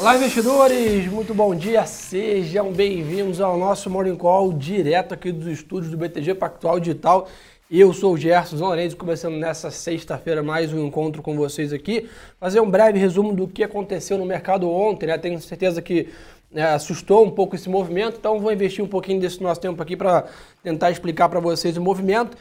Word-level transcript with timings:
Olá, 0.00 0.14
investidores! 0.14 1.10
Muito 1.10 1.34
bom 1.34 1.52
dia! 1.52 1.84
Sejam 1.84 2.72
bem-vindos 2.72 3.40
ao 3.40 3.58
nosso 3.58 3.90
Morning 3.90 4.14
Call 4.14 4.52
direto 4.52 5.12
aqui 5.12 5.32
dos 5.32 5.48
estúdios 5.48 5.90
do 5.90 5.96
BTG 5.96 6.36
Pactual 6.36 6.78
Digital. 6.78 7.26
Eu 7.68 7.92
sou 7.92 8.12
o 8.14 8.16
Gerson 8.16 8.56
Lourenço, 8.58 8.96
começando 8.96 9.34
nessa 9.34 9.72
sexta-feira 9.72 10.40
mais 10.40 10.72
um 10.72 10.86
encontro 10.86 11.20
com 11.20 11.36
vocês 11.36 11.72
aqui. 11.72 12.08
Fazer 12.38 12.60
um 12.60 12.70
breve 12.70 12.96
resumo 12.96 13.34
do 13.34 13.48
que 13.48 13.64
aconteceu 13.64 14.16
no 14.16 14.24
mercado 14.24 14.70
ontem, 14.70 15.06
né? 15.06 15.18
Tenho 15.18 15.40
certeza 15.40 15.82
que 15.82 16.08
né, 16.48 16.62
assustou 16.62 17.26
um 17.26 17.30
pouco 17.32 17.56
esse 17.56 17.68
movimento, 17.68 18.18
então 18.20 18.38
vou 18.38 18.52
investir 18.52 18.84
um 18.84 18.88
pouquinho 18.88 19.20
desse 19.20 19.42
nosso 19.42 19.60
tempo 19.60 19.82
aqui 19.82 19.96
para 19.96 20.26
tentar 20.62 20.92
explicar 20.92 21.28
para 21.28 21.40
vocês 21.40 21.76
o 21.76 21.82
movimento. 21.82 22.36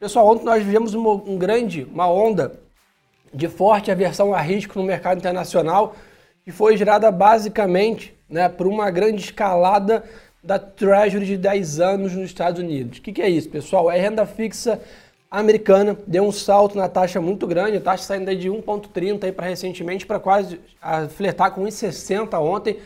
Pessoal, 0.00 0.26
ontem 0.28 0.46
nós 0.46 0.64
vivemos 0.64 0.94
um 0.94 1.36
grande, 1.36 1.86
uma 1.92 2.10
onda 2.10 2.58
de 3.34 3.48
forte 3.48 3.90
aversão 3.90 4.32
a 4.32 4.40
risco 4.40 4.78
no 4.78 4.84
mercado 4.84 5.18
internacional, 5.18 5.94
que 6.44 6.50
foi 6.50 6.76
gerada 6.76 7.10
basicamente 7.10 8.14
né, 8.28 8.48
por 8.48 8.66
uma 8.66 8.90
grande 8.90 9.22
escalada 9.22 10.04
da 10.42 10.58
Treasury 10.58 11.24
de 11.24 11.36
10 11.36 11.80
anos 11.80 12.14
nos 12.14 12.24
Estados 12.24 12.60
Unidos. 12.60 12.98
O 12.98 13.02
que, 13.02 13.12
que 13.12 13.22
é 13.22 13.28
isso, 13.28 13.48
pessoal? 13.48 13.90
É 13.90 13.98
renda 13.98 14.26
fixa 14.26 14.80
americana, 15.30 15.96
deu 16.06 16.24
um 16.24 16.32
salto 16.32 16.76
na 16.76 16.88
taxa 16.88 17.20
muito 17.20 17.46
grande, 17.46 17.76
a 17.76 17.80
taxa 17.80 18.04
saindo 18.04 18.34
de 18.34 18.50
1,30 18.50 19.32
para 19.32 19.46
recentemente 19.46 20.04
para 20.04 20.18
quase 20.18 20.60
a 20.80 21.08
flertar 21.08 21.52
com 21.52 21.62
1,60 21.62 22.38
ontem. 22.40 22.78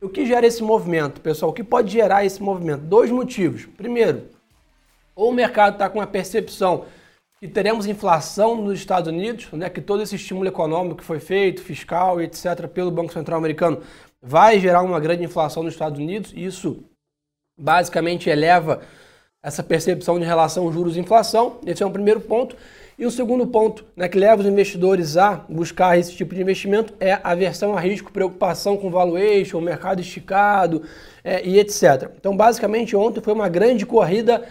O 0.00 0.08
que 0.08 0.26
gera 0.26 0.46
esse 0.46 0.62
movimento, 0.62 1.20
pessoal? 1.20 1.50
O 1.50 1.54
que 1.54 1.62
pode 1.62 1.92
gerar 1.92 2.24
esse 2.24 2.42
movimento? 2.42 2.80
Dois 2.80 3.10
motivos. 3.10 3.66
Primeiro, 3.76 4.24
ou 5.14 5.30
o 5.30 5.32
mercado 5.32 5.74
está 5.74 5.88
com 5.88 6.00
a 6.00 6.06
percepção 6.06 6.84
que 7.44 7.48
teremos 7.50 7.84
inflação 7.84 8.56
nos 8.56 8.78
Estados 8.78 9.06
Unidos, 9.06 9.48
né, 9.52 9.68
que 9.68 9.82
todo 9.82 10.02
esse 10.02 10.16
estímulo 10.16 10.48
econômico 10.48 10.96
que 10.96 11.04
foi 11.04 11.20
feito, 11.20 11.60
fiscal 11.60 12.18
e 12.18 12.24
etc., 12.24 12.66
pelo 12.66 12.90
Banco 12.90 13.12
Central 13.12 13.36
Americano, 13.36 13.82
vai 14.22 14.58
gerar 14.58 14.80
uma 14.80 14.98
grande 14.98 15.24
inflação 15.24 15.62
nos 15.62 15.74
Estados 15.74 15.98
Unidos. 15.98 16.32
Isso 16.34 16.82
basicamente 17.60 18.30
eleva 18.30 18.80
essa 19.42 19.62
percepção 19.62 20.18
de 20.18 20.24
relação 20.24 20.72
juros-inflação. 20.72 21.58
Esse 21.66 21.82
é 21.82 21.86
um 21.86 21.92
primeiro 21.92 22.18
ponto. 22.18 22.56
E 22.98 23.04
o 23.04 23.10
segundo 23.10 23.46
ponto 23.46 23.84
né, 23.94 24.08
que 24.08 24.18
leva 24.18 24.40
os 24.40 24.48
investidores 24.48 25.18
a 25.18 25.44
buscar 25.46 25.98
esse 25.98 26.16
tipo 26.16 26.34
de 26.34 26.40
investimento 26.40 26.94
é 26.98 27.20
aversão 27.22 27.76
a 27.76 27.80
risco, 27.80 28.10
preocupação 28.10 28.78
com 28.78 28.90
valuation, 28.90 29.60
mercado 29.60 30.00
esticado 30.00 30.82
é, 31.22 31.46
e 31.46 31.58
etc. 31.58 32.10
Então, 32.18 32.34
basicamente, 32.34 32.96
ontem 32.96 33.20
foi 33.20 33.34
uma 33.34 33.50
grande 33.50 33.84
corrida 33.84 34.42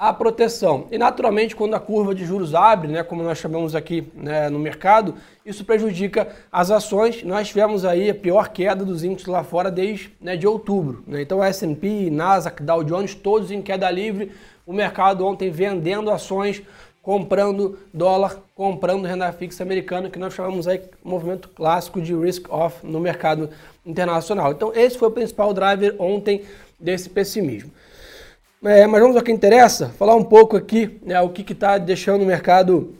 a 0.00 0.14
proteção. 0.14 0.86
E 0.90 0.96
naturalmente, 0.96 1.54
quando 1.54 1.74
a 1.74 1.78
curva 1.78 2.14
de 2.14 2.24
juros 2.24 2.54
abre, 2.54 2.88
né, 2.90 3.02
como 3.02 3.22
nós 3.22 3.36
chamamos 3.36 3.74
aqui 3.74 4.10
né, 4.14 4.48
no 4.48 4.58
mercado, 4.58 5.14
isso 5.44 5.62
prejudica 5.62 6.26
as 6.50 6.70
ações. 6.70 7.22
Nós 7.22 7.48
tivemos 7.48 7.84
aí 7.84 8.08
a 8.08 8.14
pior 8.14 8.48
queda 8.48 8.82
dos 8.82 9.04
índices 9.04 9.28
lá 9.28 9.44
fora 9.44 9.70
desde 9.70 10.10
né, 10.18 10.38
de 10.38 10.46
outubro. 10.46 11.04
Né? 11.06 11.20
Então, 11.20 11.44
S&P, 11.44 12.08
Nasdaq, 12.10 12.62
Dow 12.62 12.82
Jones, 12.82 13.14
todos 13.14 13.50
em 13.50 13.60
queda 13.60 13.90
livre. 13.90 14.32
O 14.66 14.72
mercado 14.72 15.26
ontem 15.26 15.50
vendendo 15.50 16.10
ações, 16.10 16.62
comprando 17.02 17.78
dólar, 17.92 18.38
comprando 18.54 19.04
renda 19.04 19.30
fixa 19.32 19.62
americana, 19.62 20.08
que 20.08 20.18
nós 20.18 20.32
chamamos 20.32 20.66
aí 20.66 20.80
movimento 21.04 21.50
clássico 21.50 22.00
de 22.00 22.14
risk 22.14 22.50
off 22.50 22.86
no 22.86 23.00
mercado 23.00 23.50
internacional. 23.84 24.52
Então, 24.52 24.72
esse 24.74 24.96
foi 24.96 25.08
o 25.08 25.12
principal 25.12 25.52
driver 25.52 25.94
ontem 25.98 26.42
desse 26.80 27.10
pessimismo. 27.10 27.70
É, 28.62 28.86
mas 28.86 29.00
vamos 29.00 29.16
ao 29.16 29.22
que 29.22 29.32
interessa, 29.32 29.88
falar 29.98 30.14
um 30.14 30.22
pouco 30.22 30.54
aqui 30.54 31.00
né, 31.02 31.18
o 31.22 31.30
que 31.30 31.50
está 31.50 31.78
deixando 31.78 32.20
o 32.20 32.26
mercado 32.26 32.94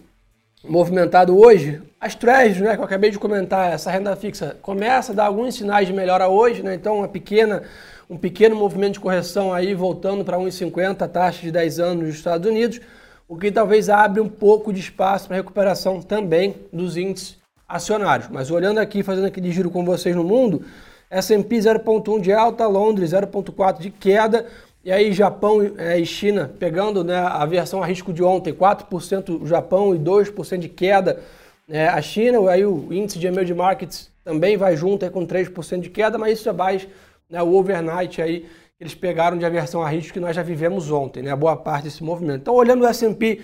movimentado 0.64 1.38
hoje. 1.38 1.82
As 2.00 2.14
trades, 2.14 2.62
né, 2.62 2.74
que 2.74 2.80
eu 2.80 2.84
acabei 2.84 3.10
de 3.10 3.18
comentar, 3.18 3.70
essa 3.70 3.90
renda 3.90 4.16
fixa 4.16 4.56
começa 4.62 5.12
a 5.12 5.14
dar 5.14 5.26
alguns 5.26 5.56
sinais 5.56 5.86
de 5.86 5.92
melhora 5.92 6.28
hoje, 6.28 6.62
né, 6.62 6.74
então 6.74 6.96
uma 6.96 7.08
pequena, 7.08 7.62
um 8.08 8.16
pequeno 8.16 8.56
movimento 8.56 8.94
de 8.94 9.00
correção 9.00 9.52
aí 9.52 9.74
voltando 9.74 10.24
para 10.24 10.38
1,50 10.38 11.02
a 11.02 11.08
taxa 11.08 11.42
de 11.42 11.52
10 11.52 11.78
anos 11.78 12.06
nos 12.06 12.14
Estados 12.14 12.50
Unidos, 12.50 12.80
o 13.28 13.36
que 13.36 13.52
talvez 13.52 13.90
abre 13.90 14.18
um 14.18 14.30
pouco 14.30 14.72
de 14.72 14.80
espaço 14.80 15.28
para 15.28 15.36
recuperação 15.36 16.00
também 16.00 16.54
dos 16.72 16.96
índices 16.96 17.36
acionários. 17.68 18.30
Mas 18.30 18.50
olhando 18.50 18.78
aqui, 18.78 19.02
fazendo 19.02 19.26
aquele 19.26 19.52
giro 19.52 19.70
com 19.70 19.84
vocês 19.84 20.16
no 20.16 20.24
mundo, 20.24 20.64
S&P 21.10 21.58
0,1 21.58 22.20
de 22.20 22.32
alta, 22.32 22.66
Londres 22.66 23.10
0,4 23.10 23.80
de 23.80 23.90
queda, 23.90 24.46
e 24.84 24.90
aí 24.90 25.12
Japão 25.12 25.60
é, 25.76 25.98
e 25.98 26.06
China 26.06 26.50
pegando 26.58 27.04
né, 27.04 27.18
a 27.18 27.44
versão 27.44 27.82
a 27.82 27.86
risco 27.86 28.12
de 28.12 28.22
ontem, 28.22 28.52
4% 28.52 29.42
o 29.42 29.46
Japão 29.46 29.94
e 29.94 29.98
2% 29.98 30.58
de 30.58 30.68
queda 30.68 31.20
é, 31.68 31.86
a 31.86 32.00
China, 32.00 32.50
aí 32.50 32.64
o 32.64 32.92
índice 32.92 33.18
de 33.18 33.26
emerging 33.26 33.54
markets 33.54 34.10
também 34.24 34.56
vai 34.56 34.76
junto 34.76 35.04
aí 35.04 35.10
com 35.10 35.26
3% 35.26 35.80
de 35.80 35.90
queda, 35.90 36.18
mas 36.18 36.38
isso 36.38 36.48
é 36.48 36.52
mais 36.52 36.88
né, 37.28 37.42
o 37.42 37.54
overnight 37.54 38.20
aí 38.20 38.46
eles 38.80 38.94
pegaram 38.94 39.36
de 39.36 39.44
aversão 39.44 39.82
a 39.82 39.88
risco 39.90 40.14
que 40.14 40.20
nós 40.20 40.34
já 40.34 40.42
vivemos 40.42 40.90
ontem, 40.90 41.22
né, 41.22 41.36
boa 41.36 41.56
parte 41.56 41.84
desse 41.84 42.02
movimento. 42.02 42.40
Então, 42.40 42.54
olhando 42.54 42.82
o 42.82 42.86
S&P 42.86 43.42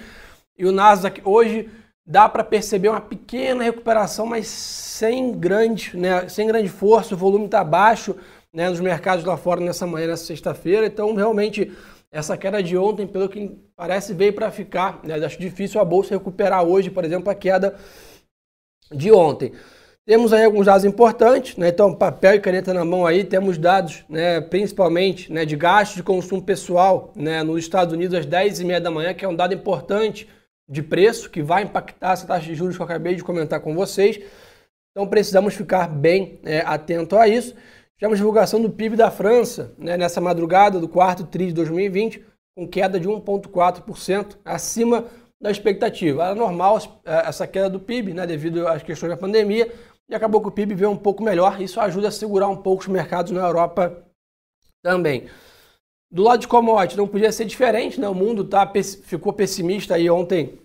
e 0.58 0.64
o 0.64 0.72
Nasdaq 0.72 1.20
hoje, 1.22 1.68
dá 2.06 2.26
para 2.26 2.42
perceber 2.42 2.88
uma 2.88 3.00
pequena 3.00 3.62
recuperação, 3.62 4.24
mas 4.24 4.46
sem 4.46 5.32
grande, 5.32 5.94
né, 5.94 6.26
sem 6.28 6.46
grande 6.46 6.70
força, 6.70 7.14
o 7.14 7.18
volume 7.18 7.44
está 7.44 7.62
baixo, 7.62 8.16
né, 8.56 8.70
nos 8.70 8.80
mercados 8.80 9.22
lá 9.22 9.36
fora 9.36 9.60
nessa 9.60 9.86
manhã, 9.86 10.06
nessa 10.06 10.24
sexta-feira. 10.24 10.86
Então, 10.86 11.14
realmente, 11.14 11.70
essa 12.10 12.38
queda 12.38 12.62
de 12.62 12.74
ontem, 12.74 13.06
pelo 13.06 13.28
que 13.28 13.54
parece, 13.76 14.14
veio 14.14 14.32
para 14.32 14.50
ficar. 14.50 14.98
Né? 15.04 15.14
Acho 15.16 15.38
difícil 15.38 15.78
a 15.78 15.84
Bolsa 15.84 16.14
recuperar 16.14 16.64
hoje, 16.64 16.88
por 16.88 17.04
exemplo, 17.04 17.28
a 17.28 17.34
queda 17.34 17.76
de 18.90 19.12
ontem. 19.12 19.52
Temos 20.06 20.32
aí 20.32 20.42
alguns 20.42 20.64
dados 20.64 20.86
importantes, 20.86 21.54
né? 21.58 21.68
então 21.68 21.94
papel 21.94 22.36
e 22.36 22.40
caneta 22.40 22.72
na 22.72 22.84
mão 22.84 23.04
aí, 23.04 23.24
temos 23.24 23.58
dados 23.58 24.04
né, 24.08 24.40
principalmente 24.40 25.30
né, 25.30 25.44
de 25.44 25.56
gasto 25.56 25.96
de 25.96 26.02
consumo 26.02 26.40
pessoal 26.40 27.12
né, 27.16 27.42
nos 27.42 27.58
Estados 27.58 27.92
Unidos 27.92 28.16
às 28.16 28.24
10h30 28.24 28.80
da 28.80 28.90
manhã, 28.90 29.12
que 29.12 29.24
é 29.24 29.28
um 29.28 29.34
dado 29.34 29.52
importante 29.52 30.28
de 30.66 30.80
preço, 30.80 31.28
que 31.28 31.42
vai 31.42 31.64
impactar 31.64 32.12
essa 32.12 32.26
taxa 32.26 32.46
de 32.46 32.54
juros 32.54 32.76
que 32.76 32.80
eu 32.80 32.86
acabei 32.86 33.16
de 33.16 33.24
comentar 33.24 33.60
com 33.60 33.74
vocês. 33.74 34.20
Então 34.92 35.06
precisamos 35.08 35.54
ficar 35.54 35.88
bem 35.88 36.38
é, 36.44 36.60
atento 36.60 37.16
a 37.16 37.28
isso. 37.28 37.54
Tivemos 37.98 38.18
divulgação 38.18 38.60
do 38.60 38.70
PIB 38.70 38.94
da 38.94 39.10
França 39.10 39.74
né, 39.78 39.96
nessa 39.96 40.20
madrugada 40.20 40.78
do 40.78 40.88
quarto 40.88 41.24
TRI 41.24 41.46
de 41.46 41.54
2020, 41.54 42.24
com 42.54 42.68
queda 42.68 43.00
de 43.00 43.08
1,4%, 43.08 44.36
acima 44.44 45.06
da 45.40 45.50
expectativa. 45.50 46.24
Era 46.24 46.34
normal 46.34 46.78
é, 47.04 47.28
essa 47.28 47.46
queda 47.46 47.70
do 47.70 47.80
PIB, 47.80 48.12
né, 48.12 48.26
devido 48.26 48.68
às 48.68 48.82
questões 48.82 49.10
da 49.10 49.16
pandemia, 49.16 49.72
e 50.08 50.14
acabou 50.14 50.42
que 50.42 50.48
o 50.48 50.52
PIB 50.52 50.74
veio 50.74 50.90
um 50.90 50.96
pouco 50.96 51.22
melhor. 51.22 51.60
Isso 51.60 51.80
ajuda 51.80 52.08
a 52.08 52.12
segurar 52.12 52.48
um 52.48 52.56
pouco 52.56 52.82
os 52.82 52.88
mercados 52.88 53.32
na 53.32 53.40
Europa 53.40 54.04
também. 54.84 55.28
Do 56.12 56.22
lado 56.22 56.40
de 56.40 56.48
commodities, 56.48 56.96
não 56.96 57.08
podia 57.08 57.32
ser 57.32 57.46
diferente, 57.46 58.00
né? 58.00 58.08
O 58.08 58.14
mundo 58.14 58.44
tá, 58.44 58.70
ficou 59.04 59.32
pessimista 59.32 59.94
aí 59.94 60.08
ontem 60.08 60.58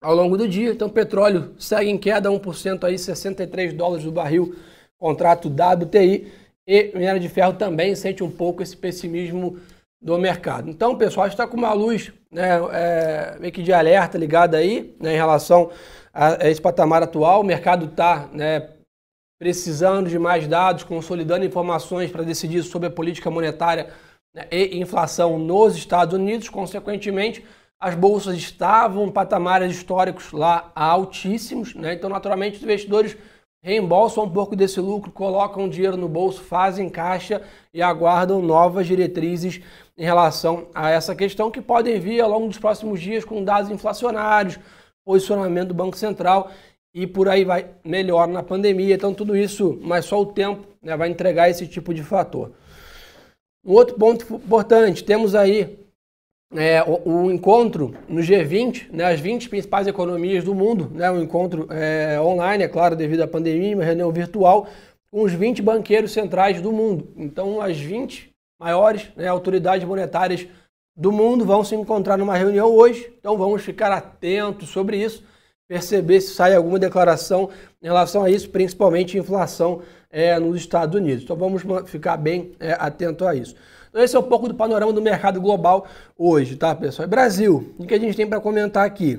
ao 0.00 0.14
longo 0.14 0.38
do 0.38 0.48
dia. 0.48 0.70
Então, 0.70 0.88
petróleo 0.88 1.54
segue 1.58 1.90
em 1.90 1.98
queda 1.98 2.30
1% 2.30 2.84
aí, 2.84 2.98
63 2.98 3.74
dólares 3.74 4.04
do 4.04 4.12
barril, 4.12 4.56
contrato 4.98 5.48
WTI. 5.48 6.41
E 6.66 6.92
minério 6.94 7.20
de 7.20 7.28
ferro 7.28 7.54
também 7.54 7.94
sente 7.94 8.22
um 8.22 8.30
pouco 8.30 8.62
esse 8.62 8.76
pessimismo 8.76 9.58
do 10.00 10.18
mercado. 10.18 10.68
Então, 10.68 10.96
pessoal, 10.96 11.26
está 11.26 11.46
com 11.46 11.56
uma 11.56 11.72
luz 11.72 12.12
né, 12.30 12.58
é, 12.72 13.36
meio 13.38 13.52
que 13.52 13.62
de 13.62 13.72
alerta 13.72 14.18
ligada 14.18 14.56
aí 14.56 14.94
né, 15.00 15.14
em 15.14 15.16
relação 15.16 15.70
a, 16.12 16.44
a, 16.44 16.50
esse 16.50 16.60
patamar 16.60 17.02
atual. 17.02 17.40
O 17.40 17.44
mercado 17.44 17.86
está 17.86 18.28
né, 18.32 18.70
precisando 19.40 20.08
de 20.08 20.18
mais 20.18 20.46
dados, 20.48 20.82
consolidando 20.82 21.44
informações 21.44 22.10
para 22.10 22.24
decidir 22.24 22.62
sobre 22.62 22.88
a 22.88 22.90
política 22.90 23.30
monetária 23.30 23.90
né, 24.34 24.46
e 24.50 24.78
inflação 24.78 25.38
nos 25.38 25.76
Estados 25.76 26.14
Unidos. 26.14 26.48
Consequentemente, 26.48 27.44
as 27.80 27.94
bolsas 27.94 28.36
estavam 28.36 29.06
em 29.06 29.10
patamares 29.10 29.72
históricos 29.72 30.32
lá 30.32 30.70
altíssimos, 30.74 31.74
né? 31.74 31.94
então, 31.94 32.08
naturalmente, 32.08 32.56
os 32.56 32.62
investidores 32.62 33.16
reembolsam 33.62 34.24
um 34.24 34.30
pouco 34.30 34.56
desse 34.56 34.80
lucro, 34.80 35.12
colocam 35.12 35.68
dinheiro 35.68 35.96
no 35.96 36.08
bolso, 36.08 36.42
fazem 36.42 36.90
caixa 36.90 37.42
e 37.72 37.80
aguardam 37.80 38.42
novas 38.42 38.86
diretrizes 38.86 39.60
em 39.96 40.04
relação 40.04 40.66
a 40.74 40.90
essa 40.90 41.14
questão 41.14 41.50
que 41.50 41.62
podem 41.62 42.00
vir 42.00 42.20
ao 42.20 42.30
longo 42.30 42.48
dos 42.48 42.58
próximos 42.58 43.00
dias 43.00 43.24
com 43.24 43.44
dados 43.44 43.70
inflacionários, 43.70 44.58
posicionamento 45.04 45.68
do 45.68 45.74
Banco 45.74 45.96
Central 45.96 46.50
e 46.92 47.06
por 47.06 47.28
aí 47.28 47.44
vai 47.44 47.70
melhor 47.84 48.26
na 48.26 48.42
pandemia. 48.42 48.94
Então 48.94 49.14
tudo 49.14 49.36
isso, 49.36 49.78
mas 49.80 50.06
só 50.06 50.20
o 50.20 50.26
tempo 50.26 50.66
né, 50.82 50.96
vai 50.96 51.08
entregar 51.08 51.48
esse 51.48 51.66
tipo 51.66 51.94
de 51.94 52.02
fator. 52.02 52.50
Um 53.64 53.74
outro 53.74 53.94
ponto 53.94 54.34
importante, 54.34 55.04
temos 55.04 55.36
aí 55.36 55.81
é, 56.54 56.82
o, 56.82 57.24
o, 57.24 57.32
encontro 57.32 57.94
no 58.08 58.20
G20, 58.20 58.90
né, 58.92 59.04
as 59.04 59.20
20 59.20 59.48
principais 59.48 59.86
economias 59.86 60.44
do 60.44 60.54
mundo, 60.54 60.90
né, 60.94 61.10
um 61.10 61.22
encontro 61.22 61.66
é, 61.70 62.20
online, 62.20 62.64
é 62.64 62.68
claro, 62.68 62.94
devido 62.94 63.22
à 63.22 63.28
pandemia, 63.28 63.74
uma 63.74 63.84
reunião 63.84 64.10
virtual, 64.12 64.66
com 65.10 65.22
os 65.22 65.32
20 65.32 65.62
banqueiros 65.62 66.12
centrais 66.12 66.60
do 66.60 66.72
mundo. 66.72 67.12
Então, 67.16 67.60
as 67.60 67.78
20 67.78 68.30
maiores 68.60 69.08
né, 69.16 69.28
autoridades 69.28 69.86
monetárias 69.86 70.46
do 70.96 71.10
mundo 71.10 71.44
vão 71.44 71.64
se 71.64 71.74
encontrar 71.74 72.16
numa 72.16 72.36
reunião 72.36 72.70
hoje, 72.70 73.12
então 73.18 73.36
vamos 73.36 73.62
ficar 73.62 73.90
atentos 73.90 74.68
sobre 74.68 75.02
isso. 75.02 75.24
Perceber 75.72 76.20
se 76.20 76.34
sai 76.34 76.54
alguma 76.54 76.78
declaração 76.78 77.48
em 77.82 77.86
relação 77.86 78.22
a 78.22 78.30
isso, 78.30 78.50
principalmente 78.50 79.16
inflação 79.16 79.80
é, 80.10 80.38
nos 80.38 80.58
Estados 80.58 80.94
Unidos. 80.94 81.24
Então 81.24 81.34
vamos 81.34 81.62
ficar 81.86 82.18
bem 82.18 82.52
é, 82.60 82.76
atento 82.78 83.24
a 83.24 83.34
isso. 83.34 83.54
Então 83.88 84.02
esse 84.02 84.14
é 84.14 84.18
um 84.18 84.22
pouco 84.22 84.46
do 84.46 84.54
panorama 84.54 84.92
do 84.92 85.00
mercado 85.00 85.40
global 85.40 85.86
hoje, 86.14 86.56
tá, 86.56 86.74
pessoal? 86.74 87.08
Brasil, 87.08 87.74
o 87.78 87.86
que 87.86 87.94
a 87.94 87.98
gente 87.98 88.14
tem 88.14 88.26
para 88.26 88.38
comentar 88.38 88.84
aqui? 88.84 89.18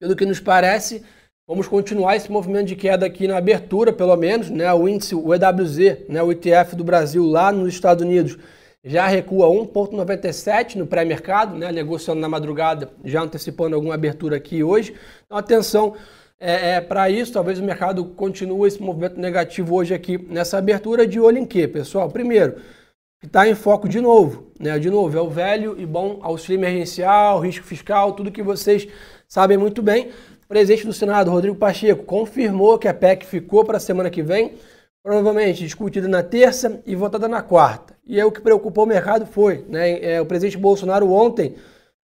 Pelo 0.00 0.16
que 0.16 0.24
nos 0.24 0.40
parece, 0.40 1.02
vamos 1.46 1.68
continuar 1.68 2.16
esse 2.16 2.32
movimento 2.32 2.68
de 2.68 2.76
queda 2.76 3.04
aqui 3.04 3.28
na 3.28 3.36
abertura, 3.36 3.92
pelo 3.92 4.16
menos, 4.16 4.48
né? 4.48 4.72
O 4.72 4.88
índice, 4.88 5.14
o 5.14 5.34
EWZ, 5.34 6.08
né? 6.08 6.22
o 6.22 6.32
ETF 6.32 6.74
do 6.74 6.82
Brasil 6.82 7.26
lá 7.26 7.52
nos 7.52 7.74
Estados 7.74 8.02
Unidos, 8.02 8.38
já 8.84 9.06
recua 9.06 9.46
1,97 9.46 10.74
no 10.74 10.86
pré-mercado, 10.86 11.56
né, 11.56 11.70
negociando 11.70 12.20
na 12.20 12.28
madrugada, 12.28 12.90
já 13.04 13.22
antecipando 13.22 13.76
alguma 13.76 13.94
abertura 13.94 14.36
aqui 14.36 14.62
hoje. 14.62 14.94
Então, 15.24 15.38
atenção 15.38 15.94
é, 16.40 16.70
é 16.70 16.80
para 16.80 17.08
isso, 17.08 17.32
talvez 17.32 17.60
o 17.60 17.62
mercado 17.62 18.04
continue 18.04 18.66
esse 18.66 18.82
movimento 18.82 19.20
negativo 19.20 19.76
hoje 19.76 19.94
aqui 19.94 20.18
nessa 20.28 20.58
abertura 20.58 21.06
de 21.06 21.20
olho 21.20 21.38
em 21.38 21.46
quê, 21.46 21.68
pessoal? 21.68 22.10
Primeiro, 22.10 22.56
está 23.24 23.46
em 23.46 23.54
foco 23.54 23.88
de 23.88 24.00
novo, 24.00 24.50
né? 24.58 24.76
De 24.80 24.90
novo, 24.90 25.16
é 25.16 25.20
o 25.20 25.30
velho 25.30 25.78
e 25.78 25.86
bom 25.86 26.18
auxílio 26.20 26.58
emergencial, 26.58 27.38
risco 27.38 27.64
fiscal, 27.64 28.12
tudo 28.12 28.32
que 28.32 28.42
vocês 28.42 28.88
sabem 29.28 29.56
muito 29.56 29.80
bem. 29.80 30.10
O 30.44 30.48
presidente 30.48 30.84
do 30.84 30.92
Senado, 30.92 31.30
Rodrigo 31.30 31.56
Pacheco, 31.56 32.02
confirmou 32.02 32.76
que 32.76 32.88
a 32.88 32.94
PEC 32.94 33.24
ficou 33.24 33.64
para 33.64 33.76
a 33.76 33.80
semana 33.80 34.10
que 34.10 34.22
vem 34.22 34.54
provavelmente 35.02 35.62
discutida 35.62 36.08
na 36.08 36.24
terça 36.24 36.82
e 36.84 36.96
votada 36.96 37.28
na 37.28 37.40
quarta. 37.40 37.91
E 38.04 38.20
aí 38.20 38.24
o 38.24 38.32
que 38.32 38.40
preocupou 38.40 38.84
o 38.84 38.86
mercado 38.86 39.26
foi, 39.26 39.64
né, 39.68 40.00
é, 40.02 40.20
o 40.20 40.26
presidente 40.26 40.58
Bolsonaro 40.58 41.10
ontem 41.12 41.56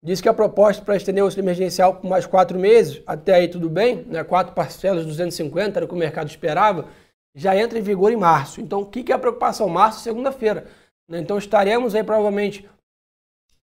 disse 0.02 0.22
que 0.22 0.28
a 0.28 0.34
proposta 0.34 0.82
para 0.82 0.96
estender 0.96 1.22
o 1.22 1.26
auxílio 1.26 1.44
emergencial 1.44 1.96
por 1.96 2.08
mais 2.08 2.26
quatro 2.26 2.58
meses, 2.58 3.02
até 3.06 3.34
aí 3.34 3.48
tudo 3.48 3.68
bem, 3.68 4.04
né, 4.04 4.24
quatro 4.24 4.54
parcelas 4.54 5.02
de 5.02 5.08
250, 5.08 5.78
era 5.78 5.84
o 5.84 5.88
que 5.88 5.94
o 5.94 5.98
mercado 5.98 6.28
esperava, 6.28 6.88
já 7.34 7.56
entra 7.56 7.78
em 7.78 7.82
vigor 7.82 8.12
em 8.12 8.16
março. 8.16 8.60
Então 8.60 8.80
o 8.80 8.86
que, 8.86 9.02
que 9.02 9.12
é 9.12 9.14
a 9.14 9.18
preocupação? 9.18 9.68
Março, 9.68 10.00
segunda-feira. 10.00 10.66
Né, 11.08 11.18
então 11.18 11.36
estaremos 11.36 11.94
aí 11.94 12.02
provavelmente, 12.02 12.68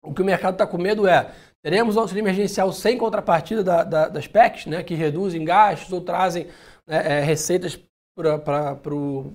o 0.04 0.14
que 0.14 0.22
o 0.22 0.26
mercado 0.26 0.54
está 0.54 0.68
com 0.68 0.78
medo 0.78 1.08
é, 1.08 1.32
teremos 1.64 1.96
o 1.96 2.00
auxílio 2.00 2.22
emergencial 2.22 2.72
sem 2.72 2.98
contrapartida 2.98 3.64
da, 3.64 3.84
da, 3.84 4.08
das 4.08 4.28
PECs, 4.28 4.68
né, 4.68 4.84
que 4.84 4.94
reduzem 4.94 5.44
gastos 5.44 5.92
ou 5.92 6.02
trazem 6.02 6.48
né, 6.88 7.20
é, 7.20 7.22
receitas 7.22 7.80
para 8.14 8.78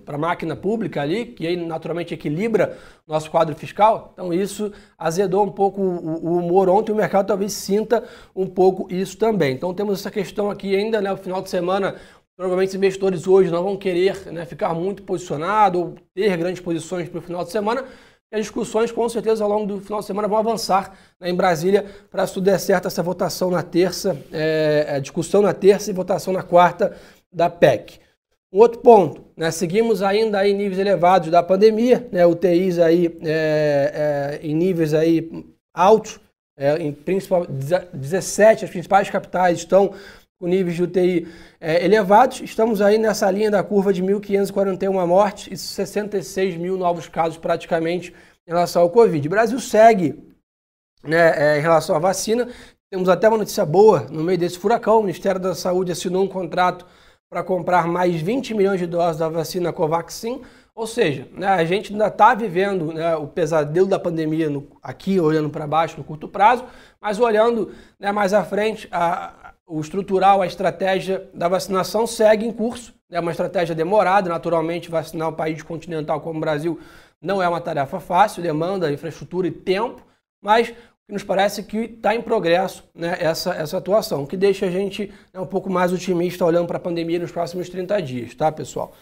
a 0.06 0.19
máquina 0.19 0.55
pública 0.55 1.00
ali, 1.00 1.26
que 1.26 1.46
aí 1.46 1.56
naturalmente 1.56 2.12
equilibra 2.12 2.76
nosso 3.06 3.31
quadro 3.31 3.55
fiscal. 3.55 4.11
Então 4.12 4.32
isso 4.32 4.70
azedou 4.99 5.44
um 5.44 5.50
pouco 5.50 5.81
o, 5.81 6.26
o, 6.26 6.38
humor 6.38 6.69
ontem, 6.69 6.93
o 6.93 6.96
mercado 6.96 7.26
talvez 7.26 7.52
sinta 7.52 8.05
um 8.34 8.46
pouco 8.46 8.87
isso 8.93 9.17
também. 9.17 9.55
Então 9.55 9.73
temos 9.73 10.00
essa 10.00 10.11
questão 10.11 10.50
aqui 10.50 10.76
ainda, 10.76 11.00
né, 11.00 11.11
no 11.11 11.17
final 11.17 11.40
de 11.40 11.49
semana, 11.49 11.96
provavelmente 12.37 12.70
os 12.70 12.75
investidores 12.75 13.26
hoje 13.26 13.50
não 13.50 13.64
vão 13.64 13.76
querer 13.76 14.31
né, 14.31 14.44
ficar 14.44 14.75
muito 14.75 15.02
posicionado 15.02 15.78
ou 15.78 15.94
ter 16.14 16.37
grandes 16.37 16.61
posições 16.61 17.08
para 17.08 17.19
o 17.19 17.23
final 17.23 17.44
de 17.44 17.50
semana, 17.50 17.84
as 18.31 18.40
discussões, 18.40 18.90
com 18.90 19.08
certeza, 19.08 19.44
ao 19.44 19.49
longo 19.49 19.67
do 19.67 19.81
final 19.81 20.00
de 20.00 20.06
semana 20.06 20.26
vão 20.28 20.37
avançar 20.37 20.93
né, 21.19 21.31
em 21.31 21.34
Brasília 21.34 21.87
para 22.11 22.26
se 22.26 22.34
tudo 22.34 22.44
der 22.44 22.58
certo 22.58 22.88
essa 22.88 23.02
votação 23.02 23.50
na 23.50 23.62
terça, 23.62 24.20
é, 24.32 24.94
a 24.96 24.99
discussão 24.99 25.40
na 25.40 25.55
terça 25.55 25.90
e 25.90 25.94
votação 25.94 26.32
na 26.32 26.43
quarta 26.43 26.94
da 27.32 27.49
PEC. 27.49 28.06
Um 28.56 28.61
outro 28.61 28.81
ponto, 28.81 29.23
né, 29.37 29.50
seguimos 29.50 30.03
ainda 30.03 30.49
em 30.49 30.55
níveis 30.55 30.79
elevados 30.79 31.31
da 31.31 31.43
pandemia, 31.43 32.08
né, 32.11 32.25
UTIs 32.25 32.79
aí 32.79 33.14
é, 33.23 34.38
é, 34.41 34.47
em 34.47 34.55
níveis 34.55 34.94
aí 34.94 35.44
altos, 35.75 36.19
é, 36.56 36.75
em 36.79 36.91
principal, 36.91 37.44
17 37.44 38.64
as 38.64 38.70
principais 38.70 39.11
capitais 39.11 39.58
estão 39.58 39.93
com 40.41 40.49
níveis 40.49 40.75
de 40.75 40.85
UTI 40.85 41.29
é, 41.61 41.85
elevados. 41.85 42.41
Estamos 42.41 42.81
aí 42.81 42.97
nessa 42.97 43.31
linha 43.31 43.50
da 43.50 43.62
curva 43.62 43.93
de 43.93 44.03
1.541 44.03 45.06
mortes 45.06 45.52
e 45.52 45.56
66 45.59 46.56
mil 46.56 46.79
novos 46.79 47.09
casos 47.09 47.37
praticamente 47.37 48.14
em 48.47 48.50
relação 48.50 48.81
ao 48.81 48.88
Covid. 48.88 49.26
O 49.26 49.31
Brasil 49.31 49.61
segue 49.61 50.19
né, 51.05 51.56
é, 51.56 51.59
em 51.59 51.61
relação 51.61 51.94
à 51.94 51.99
vacina. 51.99 52.49
Temos 52.91 53.11
até 53.11 53.29
uma 53.29 53.37
notícia 53.37 53.67
boa 53.67 54.06
no 54.11 54.25
meio 54.25 54.38
desse 54.38 54.59
furacão. 54.59 55.00
O 55.00 55.02
Ministério 55.02 55.38
da 55.38 55.55
Saúde 55.55 55.93
assinou 55.93 56.25
um 56.25 56.29
contrato 56.29 56.87
para 57.28 57.43
comprar 57.43 57.87
mais 57.87 58.20
20 58.20 58.55
milhões 58.55 58.78
de 58.78 58.87
doses 58.87 59.19
da 59.19 59.28
vacina 59.28 59.73
Covaxin. 59.73 60.43
Ou 60.75 60.87
seja, 60.87 61.26
né, 61.32 61.46
a 61.46 61.64
gente 61.64 61.93
ainda 61.93 62.08
está 62.08 62.34
vivendo 62.34 62.93
né, 62.93 63.17
o 63.17 63.26
pesadelo 63.26 63.87
da 63.87 63.99
pandemia 63.99 64.50
no, 64.50 64.69
aqui, 64.82 65.19
olhando 65.19 65.49
para 65.49 65.67
baixo 65.67 65.96
no 65.96 66.05
curto 66.05 66.28
prazo, 66.28 66.64
mas 67.00 67.19
olhando 67.19 67.73
né, 67.99 68.12
mais 68.12 68.34
à 68.34 68.44
frente, 68.44 68.87
a, 68.93 69.55
o 69.67 69.81
estrutural, 69.81 70.43
a 70.43 70.46
estratégia 70.46 71.28
da 71.32 71.49
vacinação 71.49 72.06
segue 72.06 72.46
em 72.46 72.52
curso. 72.52 72.94
É 73.11 73.19
uma 73.19 73.31
estratégia 73.31 73.75
demorada, 73.75 74.28
naturalmente, 74.28 74.90
vacinar 74.90 75.31
um 75.31 75.32
país 75.32 75.62
continental 75.62 76.20
como 76.20 76.38
o 76.38 76.40
Brasil 76.40 76.78
não 77.20 77.43
é 77.43 77.49
uma 77.49 77.61
tarefa 77.61 77.99
fácil, 77.99 78.43
demanda 78.43 78.93
infraestrutura 78.93 79.49
e 79.49 79.50
tempo, 79.50 80.05
mas 80.43 80.73
que 81.06 81.12
nos 81.12 81.23
parece 81.23 81.62
que 81.62 81.79
está 81.79 82.14
em 82.17 82.20
progresso 82.20 82.85
né, 82.93 83.17
essa, 83.20 83.55
essa 83.55 83.79
atuação, 83.79 84.26
que 84.26 84.37
deixa 84.37 84.67
a 84.67 84.70
gente 84.70 85.12
né, 85.32 85.41
um 85.41 85.47
pouco 85.47 85.70
mais 85.70 85.93
otimista 85.93 86.44
olhando 86.44 86.67
para 86.67 86.79
a 86.79 86.81
pandemia 86.81 87.19
nos 87.20 87.31
próximos 87.31 87.69
30 87.69 88.03
dias, 88.03 88.35
tá, 88.35 88.50
pessoal? 88.50 88.93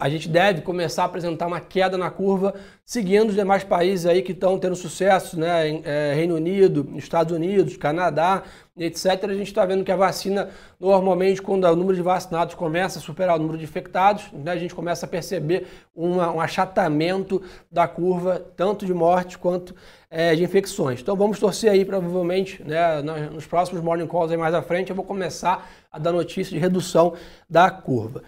A 0.00 0.08
gente 0.08 0.28
deve 0.28 0.62
começar 0.62 1.02
a 1.02 1.06
apresentar 1.06 1.46
uma 1.46 1.60
queda 1.60 1.96
na 1.96 2.10
curva, 2.10 2.54
seguindo 2.84 3.28
os 3.28 3.36
demais 3.36 3.62
países 3.62 4.04
aí 4.04 4.20
que 4.20 4.32
estão 4.32 4.58
tendo 4.58 4.74
sucesso, 4.74 5.38
né? 5.38 5.68
Em, 5.68 5.82
é, 5.84 6.12
Reino 6.12 6.34
Unido, 6.34 6.92
Estados 6.96 7.32
Unidos, 7.32 7.76
Canadá, 7.76 8.42
etc. 8.76 9.06
A 9.22 9.34
gente 9.34 9.46
está 9.46 9.64
vendo 9.64 9.84
que 9.84 9.92
a 9.92 9.96
vacina, 9.96 10.50
normalmente, 10.80 11.40
quando 11.40 11.66
o 11.66 11.76
número 11.76 11.94
de 11.94 12.02
vacinados 12.02 12.56
começa 12.56 12.98
a 12.98 13.02
superar 13.02 13.36
o 13.36 13.38
número 13.38 13.56
de 13.56 13.62
infectados, 13.62 14.24
né, 14.32 14.50
a 14.50 14.56
gente 14.56 14.74
começa 14.74 15.06
a 15.06 15.08
perceber 15.08 15.68
uma, 15.94 16.32
um 16.32 16.40
achatamento 16.40 17.40
da 17.70 17.86
curva, 17.86 18.44
tanto 18.56 18.84
de 18.84 18.92
morte 18.92 19.38
quanto 19.38 19.72
é, 20.10 20.34
de 20.34 20.42
infecções. 20.42 21.00
Então 21.00 21.14
vamos 21.14 21.38
torcer 21.38 21.70
aí, 21.70 21.84
provavelmente, 21.84 22.60
né, 22.64 23.00
nos 23.30 23.46
próximos 23.46 23.80
morning 23.84 24.08
calls 24.08 24.32
aí 24.32 24.36
mais 24.36 24.52
à 24.52 24.62
frente, 24.62 24.90
eu 24.90 24.96
vou 24.96 25.04
começar 25.04 25.70
a 25.92 25.98
dar 26.00 26.10
notícia 26.10 26.52
de 26.52 26.58
redução 26.58 27.14
da 27.48 27.70
curva. 27.70 28.24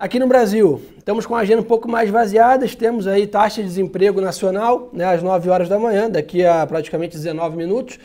Aqui 0.00 0.20
no 0.20 0.28
Brasil, 0.28 0.80
estamos 0.96 1.26
com 1.26 1.34
a 1.34 1.40
agenda 1.40 1.60
um 1.60 1.64
pouco 1.64 1.88
mais 1.88 2.08
vaziadas, 2.08 2.76
temos 2.76 3.08
aí 3.08 3.26
taxa 3.26 3.60
de 3.60 3.66
desemprego 3.66 4.20
nacional, 4.20 4.90
né, 4.92 5.04
às 5.04 5.24
9 5.24 5.50
horas 5.50 5.68
da 5.68 5.76
manhã, 5.76 6.08
daqui 6.08 6.46
a 6.46 6.64
praticamente 6.64 7.16
19 7.16 7.56
minutos, 7.56 7.98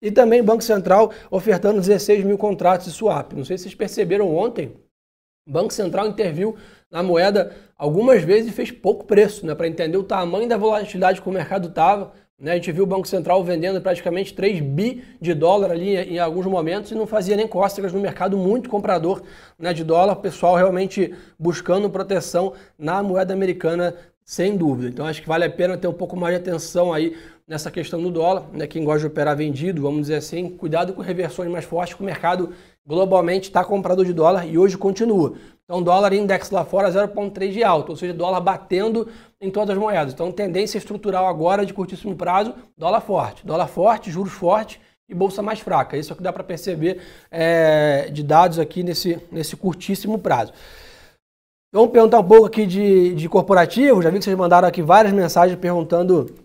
e 0.00 0.10
também 0.10 0.42
Banco 0.42 0.64
Central 0.64 1.12
ofertando 1.30 1.82
16 1.82 2.24
mil 2.24 2.38
contratos 2.38 2.86
de 2.86 2.92
swap. 2.92 3.34
Não 3.34 3.44
sei 3.44 3.58
se 3.58 3.64
vocês 3.64 3.74
perceberam 3.74 4.34
ontem, 4.34 4.74
o 5.46 5.52
Banco 5.52 5.70
Central 5.70 6.06
interviu 6.06 6.56
na 6.90 7.02
moeda 7.02 7.54
algumas 7.76 8.22
vezes 8.22 8.50
e 8.50 8.54
fez 8.54 8.70
pouco 8.70 9.04
preço, 9.04 9.44
né, 9.44 9.54
para 9.54 9.68
entender 9.68 9.98
o 9.98 10.02
tamanho 10.02 10.48
da 10.48 10.56
volatilidade 10.56 11.20
que 11.20 11.28
o 11.28 11.32
mercado 11.32 11.68
estava. 11.68 12.14
Né? 12.38 12.52
A 12.52 12.54
gente 12.56 12.72
viu 12.72 12.84
o 12.84 12.86
Banco 12.86 13.06
Central 13.06 13.42
vendendo 13.44 13.80
praticamente 13.80 14.34
3 14.34 14.60
bi 14.60 15.04
de 15.20 15.34
dólar 15.34 15.70
ali 15.70 15.96
em 15.96 16.18
alguns 16.18 16.46
momentos 16.46 16.90
e 16.90 16.94
não 16.94 17.06
fazia 17.06 17.36
nem 17.36 17.46
cócegas 17.46 17.92
no 17.92 18.00
mercado 18.00 18.36
muito 18.36 18.68
comprador 18.68 19.22
né, 19.58 19.72
de 19.72 19.84
dólar, 19.84 20.16
pessoal 20.16 20.56
realmente 20.56 21.14
buscando 21.38 21.88
proteção 21.88 22.52
na 22.78 23.02
moeda 23.02 23.32
americana 23.32 23.94
sem 24.24 24.56
dúvida. 24.56 24.88
Então 24.88 25.06
acho 25.06 25.20
que 25.20 25.28
vale 25.28 25.44
a 25.44 25.50
pena 25.50 25.76
ter 25.76 25.86
um 25.86 25.92
pouco 25.92 26.16
mais 26.16 26.34
de 26.34 26.40
atenção 26.40 26.92
aí 26.92 27.16
nessa 27.46 27.70
questão 27.70 28.02
do 28.02 28.10
dólar, 28.10 28.46
né? 28.52 28.66
Quem 28.66 28.82
gosta 28.82 29.00
de 29.00 29.06
operar 29.06 29.36
vendido, 29.36 29.82
vamos 29.82 30.02
dizer 30.02 30.14
assim, 30.14 30.48
cuidado 30.48 30.94
com 30.94 31.02
reversões 31.02 31.50
mais 31.50 31.66
fortes, 31.66 31.94
que 31.94 32.02
o 32.02 32.06
mercado 32.06 32.54
globalmente 32.86 33.48
está 33.48 33.62
comprador 33.62 34.04
de 34.06 34.14
dólar 34.14 34.46
e 34.46 34.56
hoje 34.56 34.78
continua. 34.78 35.34
Então, 35.64 35.82
dólar 35.82 36.12
index 36.12 36.50
lá 36.50 36.62
fora 36.64 36.90
0,3 36.90 37.50
de 37.50 37.64
alta, 37.64 37.90
ou 37.90 37.96
seja, 37.96 38.12
dólar 38.12 38.40
batendo 38.40 39.08
em 39.40 39.50
todas 39.50 39.70
as 39.70 39.78
moedas. 39.78 40.12
Então, 40.12 40.30
tendência 40.30 40.76
estrutural 40.76 41.26
agora 41.26 41.64
de 41.64 41.72
curtíssimo 41.72 42.14
prazo, 42.14 42.54
dólar 42.76 43.00
forte. 43.00 43.46
Dólar 43.46 43.66
forte, 43.66 44.10
juros 44.10 44.32
fortes 44.32 44.78
e 45.08 45.14
bolsa 45.14 45.40
mais 45.40 45.60
fraca. 45.60 45.96
Isso 45.96 46.12
é 46.12 46.14
o 46.14 46.16
que 46.16 46.22
dá 46.22 46.32
para 46.32 46.44
perceber 46.44 47.00
é, 47.30 48.10
de 48.12 48.22
dados 48.22 48.58
aqui 48.58 48.82
nesse, 48.82 49.18
nesse 49.32 49.56
curtíssimo 49.56 50.18
prazo. 50.18 50.52
Vamos 51.72 51.90
perguntar 51.90 52.20
um 52.20 52.28
pouco 52.28 52.46
aqui 52.46 52.66
de, 52.66 53.14
de 53.14 53.28
corporativo. 53.28 54.02
Já 54.02 54.10
vi 54.10 54.18
que 54.18 54.24
vocês 54.24 54.36
mandaram 54.36 54.68
aqui 54.68 54.82
várias 54.82 55.14
mensagens 55.14 55.58
perguntando 55.58 56.43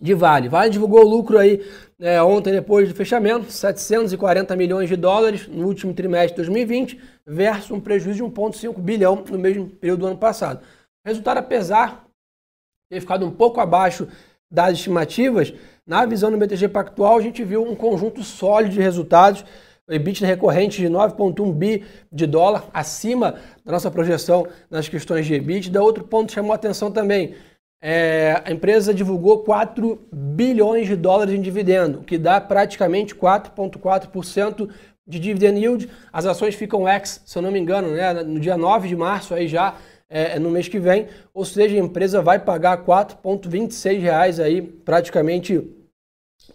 de 0.00 0.14
Vale. 0.14 0.48
Vale 0.48 0.70
divulgou 0.70 1.02
lucro 1.02 1.38
aí 1.38 1.62
é, 1.98 2.22
ontem, 2.22 2.52
depois 2.52 2.88
do 2.88 2.94
fechamento, 2.94 3.52
740 3.52 4.56
milhões 4.56 4.88
de 4.88 4.96
dólares 4.96 5.46
no 5.46 5.66
último 5.66 5.92
trimestre 5.92 6.30
de 6.30 6.36
2020, 6.36 6.98
versus 7.26 7.70
um 7.70 7.78
prejuízo 7.78 8.24
de 8.24 8.24
1,5 8.24 8.78
bilhão 8.78 9.22
no 9.28 9.38
mesmo 9.38 9.66
período 9.68 10.00
do 10.00 10.06
ano 10.06 10.16
passado. 10.16 10.60
Resultado, 11.04 11.38
apesar 11.38 12.06
de 12.90 12.96
ter 12.96 13.00
ficado 13.00 13.26
um 13.26 13.30
pouco 13.30 13.60
abaixo 13.60 14.08
das 14.50 14.72
estimativas, 14.74 15.52
na 15.86 16.06
visão 16.06 16.30
do 16.30 16.38
BTG 16.38 16.68
Pactual, 16.68 17.18
a 17.18 17.22
gente 17.22 17.44
viu 17.44 17.62
um 17.62 17.74
conjunto 17.74 18.22
sólido 18.22 18.74
de 18.74 18.80
resultados. 18.80 19.44
O 19.88 19.92
EBITDA 19.92 20.24
recorrente 20.24 20.80
de 20.80 20.88
9,1 20.88 21.52
bi 21.52 21.84
de 22.12 22.26
dólar, 22.26 22.68
acima 22.72 23.34
da 23.64 23.72
nossa 23.72 23.90
projeção 23.90 24.46
nas 24.70 24.88
questões 24.88 25.26
de 25.26 25.34
EBITDA. 25.34 25.82
Outro 25.82 26.04
ponto 26.04 26.32
chamou 26.32 26.52
atenção 26.52 26.92
também, 26.92 27.34
é, 27.82 28.42
a 28.44 28.52
empresa 28.52 28.92
divulgou 28.92 29.38
4 29.38 29.98
bilhões 30.12 30.86
de 30.86 30.96
dólares 30.96 31.34
em 31.34 31.40
dividendo, 31.40 32.02
que 32.02 32.18
dá 32.18 32.40
praticamente 32.40 33.14
4,4% 33.14 34.68
de 35.06 35.18
dividend 35.18 35.58
yield, 35.58 35.90
as 36.12 36.26
ações 36.26 36.54
ficam 36.54 36.88
ex, 36.88 37.22
se 37.24 37.36
eu 37.36 37.42
não 37.42 37.50
me 37.50 37.58
engano, 37.58 37.88
né, 37.88 38.12
no 38.22 38.38
dia 38.38 38.56
9 38.56 38.86
de 38.86 38.94
março 38.94 39.34
aí 39.34 39.48
já, 39.48 39.76
é, 40.08 40.38
no 40.38 40.50
mês 40.50 40.68
que 40.68 40.78
vem, 40.78 41.08
ou 41.32 41.44
seja, 41.44 41.76
a 41.76 41.78
empresa 41.78 42.20
vai 42.20 42.38
pagar 42.38 42.78
R$ 42.78 42.84
4,26 42.84 44.42
aí 44.42 44.60
praticamente 44.60 45.62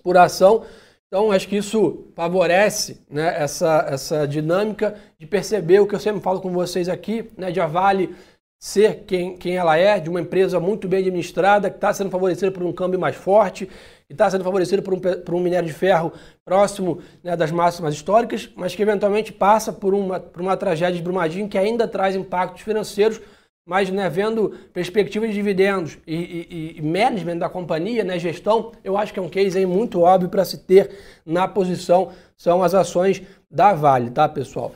por 0.04 0.18
ação. 0.18 0.64
Então, 1.08 1.32
acho 1.32 1.48
que 1.48 1.56
isso 1.56 2.08
favorece 2.16 3.02
né, 3.10 3.34
essa, 3.42 3.86
essa 3.90 4.28
dinâmica 4.28 4.96
de 5.18 5.26
perceber 5.26 5.80
o 5.80 5.88
que 5.88 5.96
eu 5.96 6.00
sempre 6.00 6.22
falo 6.22 6.42
com 6.42 6.52
vocês 6.52 6.90
aqui, 6.90 7.30
né, 7.38 7.52
de 7.52 7.62
a 7.62 8.12
ser 8.60 9.04
quem, 9.06 9.38
quem 9.38 9.58
ela 9.58 9.78
é, 9.78 10.00
de 10.00 10.10
uma 10.10 10.22
empresa 10.22 10.60
muito 10.60 10.88
bem 10.88 11.00
administrada, 11.00 11.70
que 11.70 11.78
está 11.78 11.94
sendo 11.94 12.10
favorecida 12.10 12.52
por 12.52 12.64
um 12.64 12.74
câmbio 12.74 13.00
mais 13.00 13.16
forte, 13.16 13.68
que 14.08 14.14
está 14.14 14.30
sendo 14.30 14.44
favorecida 14.44 14.82
por 14.82 14.94
um, 14.94 15.00
por 15.00 15.34
um 15.34 15.40
minério 15.40 15.68
de 15.68 15.74
ferro 15.74 16.12
próximo 16.44 17.02
né, 17.24 17.36
das 17.36 17.52
máximas 17.52 17.94
históricas, 17.94 18.50
mas 18.56 18.76
que 18.76 18.82
eventualmente 18.82 19.34
passa 19.34 19.74
por 19.74 19.94
uma, 19.94 20.20
por 20.20 20.42
uma 20.42 20.56
tragédia 20.56 20.98
de 20.98 21.04
Brumadinho 21.04 21.50
que 21.50 21.58
ainda 21.58 21.88
traz 21.88 22.16
impactos 22.16 22.62
financeiros, 22.62 23.20
mas 23.68 23.90
né, 23.90 24.08
vendo 24.10 24.54
perspectivas 24.72 25.30
de 25.30 25.36
dividendos 25.36 25.98
e, 26.06 26.16
e, 26.16 26.76
e, 26.78 26.82
management 26.84 27.40
da 27.40 27.50
companhia, 27.50 28.04
né, 28.04 28.20
gestão, 28.20 28.72
eu 28.84 28.96
acho 28.96 29.12
que 29.12 29.20
é 29.20 29.22
um 29.22 29.30
case 29.30 29.58
aí 29.58 29.66
muito 29.66 30.02
óbvio 30.02 30.30
para 30.30 30.46
se 30.46 30.60
ter 30.60 30.92
na 31.26 31.48
posição, 31.48 32.12
são 32.38 32.62
as 32.62 32.76
ações 32.76 33.24
da 33.50 33.74
Vale, 33.74 34.12
tá 34.12 34.30
pessoal? 34.30 34.72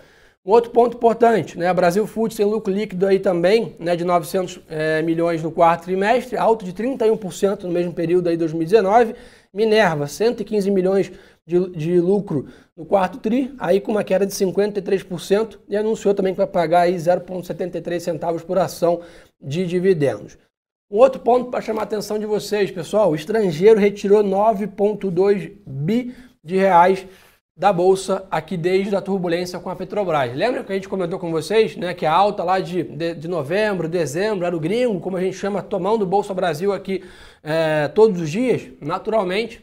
Um 0.50 0.52
outro 0.54 0.72
ponto 0.72 0.98
importante, 0.98 1.60
né? 1.60 1.72
Brasil 1.72 2.08
Foods 2.08 2.36
tem 2.36 2.44
lucro 2.44 2.74
líquido 2.74 3.06
aí 3.06 3.20
também, 3.20 3.76
né, 3.78 3.96
de 3.96 4.04
900 4.04 4.60
é, 4.68 5.00
milhões 5.04 5.44
no 5.44 5.52
quarto 5.52 5.84
trimestre, 5.84 6.36
alto 6.38 6.66
de 6.66 6.74
31% 6.74 7.66
no 7.66 7.70
mesmo 7.70 7.94
período 7.94 8.30
aí 8.30 8.36
2019. 8.36 9.14
Minerva, 9.54 10.08
115 10.08 10.72
milhões 10.72 11.12
de, 11.46 11.70
de, 11.70 12.00
lucro 12.00 12.48
no 12.76 12.84
quarto 12.84 13.20
tri, 13.20 13.54
aí 13.60 13.80
com 13.80 13.92
uma 13.92 14.04
queda 14.04 14.26
de 14.26 14.34
53% 14.34 15.60
e 15.70 15.78
anunciou 15.78 16.16
também 16.16 16.34
que 16.34 16.40
vai 16.40 16.48
pagar 16.48 16.82
aí 16.82 16.96
0,73 16.96 18.00
centavos 18.00 18.42
por 18.42 18.58
ação 18.58 19.02
de 19.40 19.68
dividendos. 19.68 20.36
Um 20.90 20.98
outro 20.98 21.22
ponto 21.22 21.52
para 21.52 21.62
chamar 21.62 21.82
a 21.82 21.84
atenção 21.84 22.18
de 22.18 22.26
vocês, 22.26 22.72
pessoal, 22.72 23.12
o 23.12 23.16
estrangeiro 23.16 23.80
retirou 23.80 24.24
9,2 24.24 25.52
bi 25.68 26.16
de 26.44 26.58
reais 26.58 27.06
da 27.60 27.74
Bolsa 27.74 28.26
aqui 28.32 28.56
desde 28.56 28.96
a 28.96 29.02
turbulência 29.02 29.60
com 29.60 29.70
a 29.70 29.76
Petrobras. 29.76 30.34
Lembra 30.34 30.64
que 30.64 30.72
a 30.72 30.76
gente 30.76 30.88
comentou 30.88 31.20
com 31.20 31.30
vocês 31.30 31.76
né, 31.76 31.94
que 31.94 32.06
a 32.06 32.14
alta 32.14 32.42
lá 32.42 32.58
de, 32.62 32.84
de, 32.84 33.14
de 33.14 33.28
novembro, 33.28 33.90
dezembro, 33.90 34.46
era 34.46 34.56
o 34.56 34.60
gringo, 34.62 35.02
como 35.02 35.18
a 35.18 35.22
gente 35.22 35.36
chama, 35.36 35.62
tomando 35.62 36.06
Bolsa 36.06 36.34
Brasil 36.34 36.72
aqui 36.72 37.04
é, 37.44 37.90
todos 37.90 38.22
os 38.22 38.32
dias? 38.32 38.66
Naturalmente, 38.80 39.62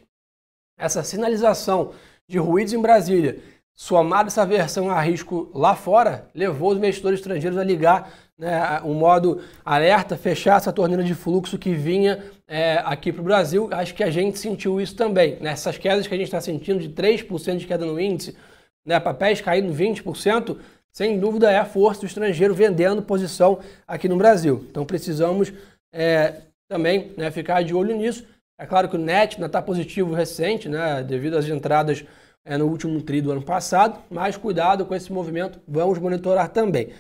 essa 0.79 1.03
sinalização 1.03 1.93
de 2.29 2.37
ruídos 2.37 2.75
em 2.75 2.83
Brasília, 2.83 3.39
somada 3.73 4.29
essa 4.29 4.45
versão 4.45 4.91
a 4.91 5.01
risco 5.01 5.51
lá 5.55 5.75
fora, 5.75 6.29
levou 6.35 6.73
os 6.73 6.77
investidores 6.77 7.21
estrangeiros 7.21 7.57
a 7.59 7.65
ligar 7.65 8.13
né, 8.39 8.81
um 8.85 8.95
modo 8.95 9.41
alerta, 9.65 10.17
fechar 10.17 10.57
essa 10.57 10.73
torneira 10.73 11.03
de 11.03 11.15
fluxo 11.15 11.59
que 11.59 11.75
vinha 11.75 12.23
é, 12.47 12.81
aqui 12.85 13.13
para 13.13 13.23
o 13.23 13.25
Brasil. 13.25 13.69
Acho 13.73 13.95
que 13.95 14.05
a 14.05 14.11
gente 14.11 14.39
sentiu 14.39 14.81
isso 14.81 14.95
também. 14.95 15.37
Né? 15.41 15.51
Essas 15.51 15.79
quedas 15.79 16.07
que 16.07 16.15
a 16.15 16.17
gente 16.17 16.27
está 16.27 16.41
sentindo 16.41 16.81
de 16.81 16.91
3% 16.91 17.57
de 17.57 17.67
queda 17.67 17.87
no 17.87 17.99
índice, 17.99 18.37
né, 18.85 19.01
papéis 19.01 19.41
caindo 19.41 19.73
20%, 19.73 20.57
sem 20.93 21.19
dúvida 21.19 21.51
é 21.51 21.59
a 21.59 21.65
força 21.65 22.01
do 22.01 22.07
estrangeiro 22.07 22.55
vendendo 22.55 23.03
posição 23.03 23.59
aqui 23.87 24.09
no 24.09 24.17
Brasil. 24.17 24.67
Então 24.71 24.85
precisamos 24.85 25.53
é, 25.93 26.43
também 26.69 27.13
né, 27.17 27.31
ficar 27.31 27.63
de 27.63 27.75
olho 27.75 27.97
nisso. 27.97 28.25
É 28.59 28.65
claro 28.65 28.89
que 28.89 28.97
o 28.97 28.99
net 28.99 29.35
ainda 29.35 29.47
está 29.47 29.61
positivo 29.61 30.15
recente, 30.15 30.69
né, 30.69 31.03
devido 31.03 31.37
às 31.37 31.47
entradas 31.47 32.05
é, 32.45 32.57
no 32.57 32.67
último 32.67 33.03
tri 33.03 33.21
do 33.21 33.33
ano 33.33 33.43
passado, 33.43 33.99
mas 34.09 34.37
cuidado 34.37 34.87
com 34.87 34.95
esse 34.95 35.13
movimento, 35.13 35.61
vamos 35.67 35.99
monitorar 35.99 36.49
também. 36.49 36.91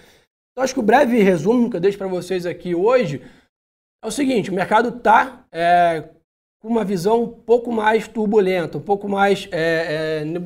Então, 0.56 0.64
acho 0.64 0.72
que 0.72 0.80
o 0.80 0.82
breve 0.82 1.22
resumo 1.22 1.68
que 1.68 1.76
eu 1.76 1.80
deixo 1.80 1.98
para 1.98 2.06
vocês 2.06 2.46
aqui 2.46 2.74
hoje 2.74 3.20
é 4.02 4.06
o 4.06 4.10
seguinte: 4.10 4.50
o 4.50 4.54
mercado 4.54 4.88
está 4.88 5.44
é, 5.52 6.08
com 6.62 6.68
uma 6.68 6.82
visão 6.82 7.24
um 7.24 7.28
pouco 7.28 7.70
mais 7.70 8.08
turbulenta, 8.08 8.78
um 8.78 8.80
pouco 8.80 9.06
mais 9.06 9.46
é, 9.52 10.22
é, 10.22 10.40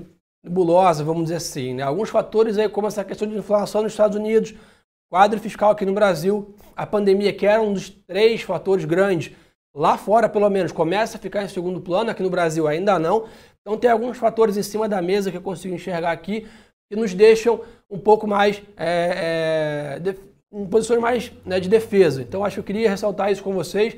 nebulosa, 0.45 1.05
vamos 1.05 1.23
dizer 1.23 1.37
assim. 1.37 1.75
Né? 1.75 1.85
Alguns 1.85 2.11
fatores 2.11 2.59
aí, 2.59 2.69
como 2.69 2.89
essa 2.89 3.05
questão 3.05 3.29
de 3.29 3.39
inflação 3.39 3.85
nos 3.85 3.93
Estados 3.93 4.17
Unidos, 4.17 4.53
quadro 5.09 5.39
fiscal 5.39 5.71
aqui 5.71 5.87
no 5.87 5.93
Brasil, 5.93 6.57
a 6.75 6.85
pandemia, 6.85 7.33
que 7.33 7.47
era 7.47 7.63
um 7.63 7.73
dos 7.73 7.89
três 7.89 8.43
fatores 8.43 8.85
grandes, 8.85 9.33
lá 9.73 9.97
fora, 9.97 10.29
pelo 10.29 10.51
menos, 10.51 10.73
começa 10.73 11.19
a 11.19 11.21
ficar 11.21 11.45
em 11.45 11.49
segundo 11.49 11.81
plano, 11.81 12.11
aqui 12.11 12.25
no 12.25 12.31
Brasil 12.31 12.67
ainda 12.67 12.99
não. 12.99 13.29
Então, 13.61 13.79
tem 13.79 13.89
alguns 13.89 14.19
fatores 14.19 14.57
em 14.57 14.63
cima 14.65 14.89
da 14.89 15.01
mesa 15.01 15.31
que 15.31 15.37
eu 15.37 15.43
consigo 15.43 15.73
enxergar 15.73 16.11
aqui 16.11 16.49
que 16.91 16.97
nos 16.97 17.15
deixam 17.15 17.61
um 17.89 17.99
pouco 17.99 18.27
mais 18.27 18.61
é, 18.77 19.95
é, 19.97 19.99
de, 20.01 20.17
em 20.53 20.67
posições 20.67 21.01
mais 21.01 21.33
né, 21.47 21.61
de 21.61 21.69
defesa. 21.69 22.21
Então 22.21 22.45
acho 22.45 22.55
que 22.55 22.61
eu 22.61 22.65
queria 22.65 22.91
ressaltar 22.91 23.31
isso 23.31 23.45
com 23.45 23.55
vocês. 23.55 23.97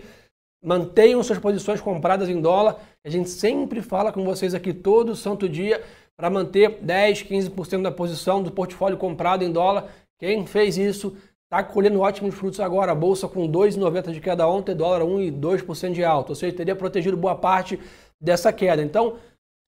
Mantenham 0.62 1.22
suas 1.22 1.38
posições 1.38 1.80
compradas 1.80 2.28
em 2.28 2.40
dólar. 2.40 2.78
A 3.04 3.08
gente 3.08 3.30
sempre 3.30 3.80
fala 3.80 4.12
com 4.12 4.22
vocês 4.24 4.54
aqui 4.54 4.74
todo 4.74 5.16
santo 5.16 5.48
dia 5.48 5.82
para 6.16 6.28
manter 6.28 6.78
10, 6.82 7.22
15% 7.22 7.82
da 7.82 7.90
posição 7.90 8.42
do 8.42 8.52
portfólio 8.52 8.98
comprado 8.98 9.42
em 9.42 9.50
dólar. 9.50 9.88
Quem 10.20 10.46
fez 10.46 10.76
isso 10.76 11.16
está 11.44 11.64
colhendo 11.64 12.00
ótimos 12.00 12.34
frutos 12.34 12.60
agora. 12.60 12.92
A 12.92 12.94
bolsa 12.94 13.26
com 13.26 13.50
2,90 13.50 14.12
de 14.12 14.20
queda 14.20 14.46
ontem, 14.46 14.76
dólar 14.76 15.00
1,2% 15.00 15.92
de 15.92 16.04
alta. 16.04 16.32
Ou 16.32 16.36
seja, 16.36 16.54
teria 16.54 16.76
protegido 16.76 17.16
boa 17.16 17.34
parte 17.34 17.80
dessa 18.20 18.52
queda. 18.52 18.82
Então, 18.82 19.16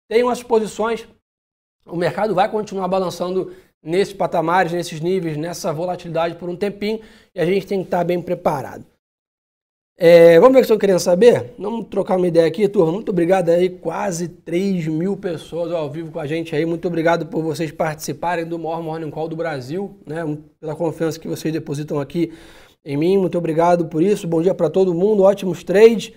tenham 0.09 0.29
as 0.29 0.43
posições 0.43 1.09
o 1.87 1.97
mercado 1.97 2.35
vai 2.35 2.51
continuar 2.51 2.89
balançando 2.89 3.53
nesses 3.83 4.15
patamares, 4.15 4.73
nesses 4.73 5.01
níveis, 5.01 5.37
nessa 5.37 5.73
volatilidade 5.73 6.37
por 6.37 6.49
um 6.49 6.57
tempinho 6.57 7.01
e 7.35 7.41
a 7.41 7.45
gente 7.45 7.67
tem 7.67 7.81
que 7.81 7.87
estar 7.87 8.03
bem 8.05 8.21
preparado. 8.21 8.85
É, 9.97 10.41
vamos 10.41 10.55
ver 10.55 10.59
o 10.59 10.61
que 10.63 10.65
estão 10.65 10.79
querendo 10.79 10.99
saber? 10.99 11.55
Vamos 11.57 11.87
trocar 11.87 12.17
uma 12.17 12.27
ideia 12.27 12.49
aqui, 12.49 12.67
turma. 12.67 12.91
Muito 12.91 13.11
obrigado 13.11 13.51
aí, 13.51 13.71
quase 13.71 14.27
3 14.27 14.89
mil 14.89 15.17
pessoas 15.17 15.71
ao 15.71 15.89
vivo 15.89 16.11
com 16.11 16.19
a 16.19 16.27
gente 16.27 16.55
aí. 16.57 16.67
Muito 16.67 16.89
obrigado 16.89 17.27
por 17.27 17.45
vocês 17.45 17.71
participarem 17.71 18.45
do 18.45 18.59
maior 18.59 18.83
Morning 18.83 19.11
Call 19.11 19.29
do 19.29 19.37
Brasil, 19.37 19.97
né? 20.05 20.25
Pela 20.59 20.75
confiança 20.75 21.21
que 21.21 21.29
vocês 21.29 21.55
depositam 21.55 22.01
aqui 22.01 22.33
em 22.85 22.97
mim. 22.97 23.17
Muito 23.17 23.39
obrigado 23.39 23.87
por 23.87 24.03
isso. 24.03 24.27
Bom 24.27 24.43
dia 24.43 24.53
para 24.53 24.69
todo 24.69 24.93
mundo, 24.93 25.23
ótimos 25.23 25.63
trades. 25.63 26.13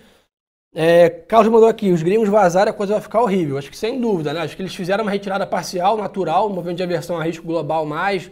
É, 0.79 1.09
Carlos 1.09 1.51
mandou 1.51 1.67
aqui, 1.67 1.91
os 1.91 2.03
gringos 2.03 2.29
vazarem, 2.29 2.69
a 2.69 2.73
coisa 2.73 2.93
vai 2.93 3.01
ficar 3.01 3.23
horrível. 3.23 3.57
Acho 3.57 3.71
que 3.71 3.75
sem 3.75 3.99
dúvida, 3.99 4.31
né? 4.31 4.41
Acho 4.41 4.55
que 4.55 4.61
eles 4.61 4.75
fizeram 4.75 5.03
uma 5.03 5.09
retirada 5.09 5.47
parcial, 5.47 5.97
natural, 5.97 6.47
um 6.47 6.53
movimento 6.53 6.77
de 6.77 6.83
aversão 6.83 7.17
a 7.17 7.23
risco 7.23 7.47
global 7.47 7.83
mais 7.83 8.29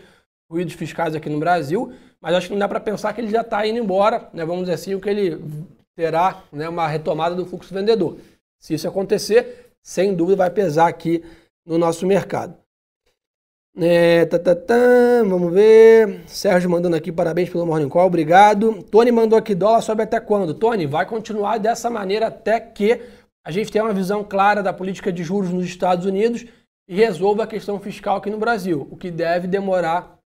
ruídos 0.47 0.75
fiscais 0.75 1.15
aqui 1.15 1.27
no 1.27 1.39
Brasil, 1.39 1.91
mas 2.21 2.35
acho 2.35 2.45
que 2.45 2.53
não 2.53 2.59
dá 2.59 2.67
para 2.67 2.79
pensar 2.79 3.13
que 3.13 3.21
ele 3.21 3.31
já 3.31 3.41
está 3.41 3.65
indo 3.65 3.79
embora, 3.79 4.29
né? 4.31 4.45
Vamos 4.45 4.65
dizer 4.65 4.73
assim, 4.73 4.93
o 4.93 5.01
que 5.01 5.09
ele 5.09 5.43
terá 5.95 6.43
né, 6.51 6.69
uma 6.69 6.87
retomada 6.87 7.33
do 7.33 7.47
fluxo 7.47 7.73
vendedor. 7.73 8.19
Se 8.59 8.75
isso 8.75 8.87
acontecer, 8.87 9.71
sem 9.81 10.13
dúvida 10.13 10.37
vai 10.37 10.51
pesar 10.51 10.87
aqui 10.87 11.23
no 11.65 11.79
nosso 11.79 12.05
mercado. 12.05 12.55
É, 13.77 14.25
tá, 14.25 14.39
tá, 14.39 14.55
tá, 14.55 14.73
vamos 15.27 15.51
ver. 15.53 16.21
Sérgio 16.27 16.69
mandando 16.69 16.95
aqui 16.95 17.11
parabéns 17.11 17.49
pelo 17.49 17.65
Morning 17.65 17.89
Call, 17.89 18.07
obrigado. 18.07 18.81
Tony 18.83 19.11
mandou 19.11 19.37
aqui, 19.37 19.53
dólar 19.53 19.81
sobe 19.81 20.01
até 20.01 20.17
quando? 20.17 20.53
Tony, 20.53 20.85
vai 20.85 21.05
continuar 21.05 21.57
dessa 21.57 21.89
maneira 21.89 22.27
até 22.27 22.57
que 22.57 23.01
a 23.45 23.51
gente 23.51 23.69
tenha 23.69 23.83
uma 23.83 23.93
visão 23.93 24.23
clara 24.23 24.63
da 24.63 24.71
política 24.71 25.11
de 25.11 25.25
juros 25.25 25.51
nos 25.51 25.65
Estados 25.65 26.05
Unidos 26.05 26.45
e 26.87 26.95
resolva 26.95 27.43
a 27.43 27.47
questão 27.47 27.77
fiscal 27.77 28.15
aqui 28.15 28.29
no 28.29 28.37
Brasil, 28.37 28.87
o 28.89 28.95
que 28.95 29.11
deve 29.11 29.45
demorar 29.45 30.19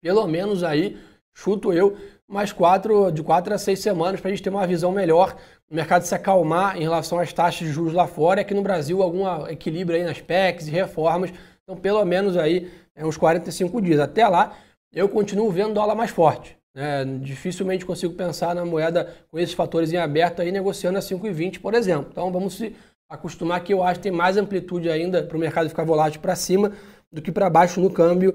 pelo 0.00 0.26
menos 0.26 0.64
aí, 0.64 0.96
chuto 1.34 1.74
eu, 1.74 1.98
mais 2.26 2.50
quatro, 2.50 3.10
de 3.10 3.22
quatro 3.22 3.52
a 3.52 3.58
seis 3.58 3.80
semanas 3.80 4.20
para 4.20 4.30
a 4.30 4.32
gente 4.32 4.42
ter 4.42 4.48
uma 4.48 4.66
visão 4.66 4.90
melhor, 4.90 5.36
o 5.70 5.74
mercado 5.74 6.04
se 6.04 6.14
acalmar 6.14 6.78
em 6.78 6.82
relação 6.82 7.18
às 7.18 7.30
taxas 7.30 7.68
de 7.68 7.74
juros 7.74 7.92
lá 7.92 8.06
fora 8.06 8.40
e 8.40 8.42
aqui 8.42 8.54
no 8.54 8.62
Brasil 8.62 9.02
algum 9.02 9.46
equilíbrio 9.48 9.98
aí 9.98 10.04
nas 10.04 10.20
PECs 10.20 10.68
e 10.68 10.70
reformas 10.70 11.30
então, 11.70 11.76
pelo 11.76 12.04
menos 12.04 12.36
aí 12.36 12.68
é 12.96 13.06
uns 13.06 13.16
45 13.16 13.80
dias. 13.80 14.00
Até 14.00 14.26
lá, 14.26 14.58
eu 14.92 15.08
continuo 15.08 15.50
vendo 15.52 15.74
dólar 15.74 15.94
mais 15.94 16.10
forte. 16.10 16.58
Né? 16.74 17.04
Dificilmente 17.22 17.86
consigo 17.86 18.12
pensar 18.14 18.56
na 18.56 18.64
moeda 18.64 19.14
com 19.30 19.38
esses 19.38 19.54
fatores 19.54 19.92
em 19.92 19.96
aberto 19.96 20.42
aí 20.42 20.50
negociando 20.50 20.98
a 20.98 21.00
5,20, 21.00 21.60
por 21.60 21.74
exemplo. 21.74 22.08
Então, 22.10 22.32
vamos 22.32 22.54
se 22.54 22.74
acostumar 23.08 23.62
que 23.62 23.72
eu 23.72 23.84
acho 23.84 24.00
que 24.00 24.04
tem 24.04 24.12
mais 24.12 24.36
amplitude 24.36 24.90
ainda 24.90 25.22
para 25.22 25.36
o 25.36 25.40
mercado 25.40 25.68
ficar 25.68 25.84
volátil 25.84 26.20
para 26.20 26.34
cima 26.34 26.72
do 27.12 27.22
que 27.22 27.30
para 27.30 27.48
baixo 27.48 27.80
no 27.80 27.90
câmbio 27.90 28.34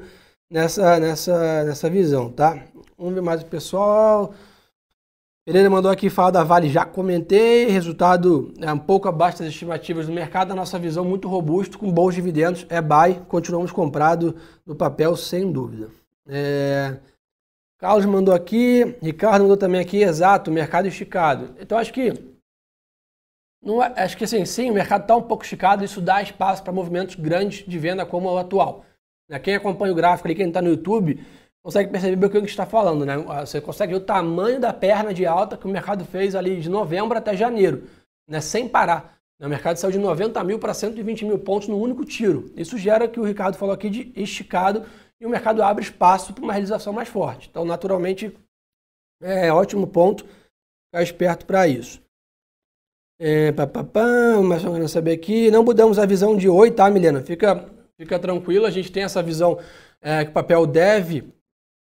nessa, 0.50 0.98
nessa, 0.98 1.64
nessa 1.66 1.90
visão, 1.90 2.32
tá? 2.32 2.64
Vamos 2.98 3.16
ver 3.16 3.22
mais 3.22 3.42
o 3.42 3.46
pessoal. 3.46 4.34
Pereira 5.46 5.70
mandou 5.70 5.92
aqui 5.92 6.10
falar 6.10 6.32
da 6.32 6.44
Vale, 6.44 6.68
já 6.68 6.84
comentei, 6.84 7.68
resultado 7.68 8.52
é 8.60 8.74
um 8.74 8.80
pouco 8.80 9.08
abaixo 9.08 9.38
das 9.38 9.50
estimativas 9.50 10.08
do 10.08 10.12
mercado, 10.12 10.52
a 10.52 10.56
nossa 10.56 10.80
visão 10.80 11.06
muito 11.06 11.28
robusto, 11.28 11.78
com 11.78 11.92
bons 11.92 12.16
dividendos, 12.16 12.66
é 12.68 12.82
buy, 12.82 13.22
continuamos 13.28 13.72
comprado 13.72 14.36
no 14.66 14.76
papel 14.76 15.16
sem 15.16 15.52
dúvida. 15.52 15.92
É... 16.28 16.98
Carlos 17.78 18.08
mandou 18.08 18.34
aqui, 18.34 18.98
Ricardo 19.04 19.44
mandou 19.44 19.56
também 19.56 19.80
aqui, 19.80 20.02
exato, 20.02 20.52
mercado 20.52 20.88
esticado. 20.88 21.54
Então 21.60 21.78
acho 21.78 21.94
que 21.94 22.12
não 23.62 23.84
é, 23.84 23.94
acho 23.98 24.18
que 24.18 24.24
assim, 24.24 24.44
sim, 24.46 24.72
o 24.72 24.74
mercado 24.74 25.04
está 25.04 25.16
um 25.16 25.22
pouco 25.22 25.44
esticado, 25.44 25.86
isso 25.86 26.02
dá 26.02 26.24
espaço 26.24 26.64
para 26.64 26.74
movimentos 26.74 27.14
grandes 27.14 27.64
de 27.68 27.78
venda 27.78 28.04
como 28.04 28.32
o 28.32 28.38
atual. 28.40 28.84
Né? 29.30 29.38
Quem 29.38 29.54
acompanha 29.54 29.94
o 29.94 29.96
gráfico 29.96 30.28
ali, 30.28 30.34
quem 30.34 30.48
está 30.48 30.60
no 30.60 30.70
YouTube, 30.70 31.24
consegue 31.66 31.90
perceber 31.90 32.28
o 32.28 32.30
que 32.30 32.38
a 32.38 32.40
gente 32.42 32.50
está 32.50 32.66
falando. 32.68 33.08
Né? 33.08 33.18
Você 33.18 33.60
consegue 33.60 33.94
ver 33.94 33.98
o 33.98 34.06
tamanho 34.06 34.60
da 34.60 34.72
perna 34.72 35.12
de 35.12 35.26
alta 35.26 35.58
que 35.58 35.66
o 35.66 35.70
mercado 35.70 36.06
fez 36.06 36.36
ali 36.36 36.62
de 36.62 36.70
novembro 36.70 37.18
até 37.18 37.36
janeiro, 37.36 37.86
né? 38.30 38.40
sem 38.40 38.70
parar. 38.70 39.18
O 39.42 39.50
mercado 39.50 39.76
saiu 39.78 39.92
de 39.92 39.98
90 39.98 40.44
mil 40.44 40.60
para 40.60 40.76
120 40.76 41.26
mil 41.26 41.40
pontos 41.40 41.68
no 41.68 41.80
único 41.80 42.06
tiro. 42.06 42.52
Isso 42.56 42.78
gera 42.78 43.08
que 43.08 43.20
o 43.20 43.24
Ricardo 43.24 43.58
falou 43.58 43.74
aqui 43.74 43.90
de 43.90 44.14
esticado 44.16 44.86
e 45.20 45.26
o 45.26 45.30
mercado 45.30 45.64
abre 45.64 45.84
espaço 45.84 46.34
para 46.34 46.44
uma 46.44 46.54
realização 46.54 46.94
mais 46.94 47.10
forte. 47.10 47.50
Então, 47.50 47.66
naturalmente, 47.66 48.32
é 49.20 49.52
ótimo 49.52 49.88
ponto 49.88 50.24
ficar 50.24 51.02
esperto 51.02 51.48
para 51.48 51.68
isso. 51.68 52.00
É, 53.20 53.52
papapá, 53.52 54.40
mas 54.44 54.64
eu 54.64 54.72
quero 54.72 54.88
saber 54.88 55.14
aqui. 55.14 55.50
Não 55.50 55.64
mudamos 55.64 55.98
a 55.98 56.06
visão 56.06 56.38
de 56.38 56.48
oi, 56.48 56.70
tá, 56.70 56.90
Milena? 56.92 57.22
Fica, 57.22 57.68
fica 57.98 58.20
tranquilo, 58.20 58.68
a 58.68 58.72
gente 58.72 58.92
tem 58.92 59.04
essa 59.04 59.24
visão 59.24 59.60
é, 60.00 60.24
que 60.24 60.30
o 60.30 60.34
papel 60.34 60.66
deve 60.68 61.35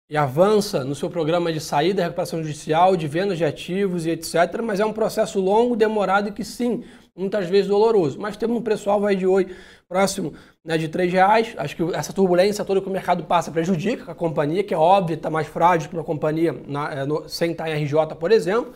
e 0.10 0.16
avança 0.16 0.86
no 0.86 0.96
seu 0.96 1.10
programa 1.10 1.52
de 1.52 1.60
saída, 1.60 2.04
recuperação 2.04 2.42
judicial, 2.42 2.96
de 2.96 3.08
vendas 3.08 3.38
de 3.38 3.44
ativos 3.44 4.06
e 4.06 4.12
etc. 4.12 4.62
Mas 4.64 4.80
é 4.80 4.86
um 4.86 4.94
processo 4.94 5.40
longo, 5.40 5.76
demorado 5.76 6.30
e 6.30 6.32
que 6.32 6.46
sim, 6.46 6.84
muitas 7.16 7.50
vezes 7.50 7.68
doloroso. 7.68 8.18
Mas 8.20 8.38
temos 8.38 8.58
um 8.58 8.62
preço-alvo 8.62 9.06
aí 9.06 9.18
de 9.18 9.28
oi 9.28 9.48
próximo 9.88 10.34
né, 10.64 10.78
de 10.78 10.86
R$ 10.86 11.08
reais. 11.08 11.54
Acho 11.58 11.76
que 11.76 11.84
essa 11.94 12.14
turbulência 12.14 12.64
toda 12.64 12.80
que 12.80 12.88
o 12.88 12.92
mercado 12.92 13.26
passa 13.26 13.52
prejudica 13.52 14.12
a 14.12 14.16
companhia, 14.16 14.64
que 14.64 14.74
é 14.74 14.78
óbvio, 14.78 15.16
está 15.16 15.30
mais 15.30 15.48
frágil 15.48 15.90
para 15.90 16.00
uma 16.00 16.06
companhia 16.06 16.56
na, 16.66 16.92
é, 16.94 17.06
no, 17.06 17.28
sem 17.28 17.52
estar 17.52 17.70
em 17.70 17.84
RJ, 17.84 18.16
por 18.18 18.32
exemplo, 18.32 18.72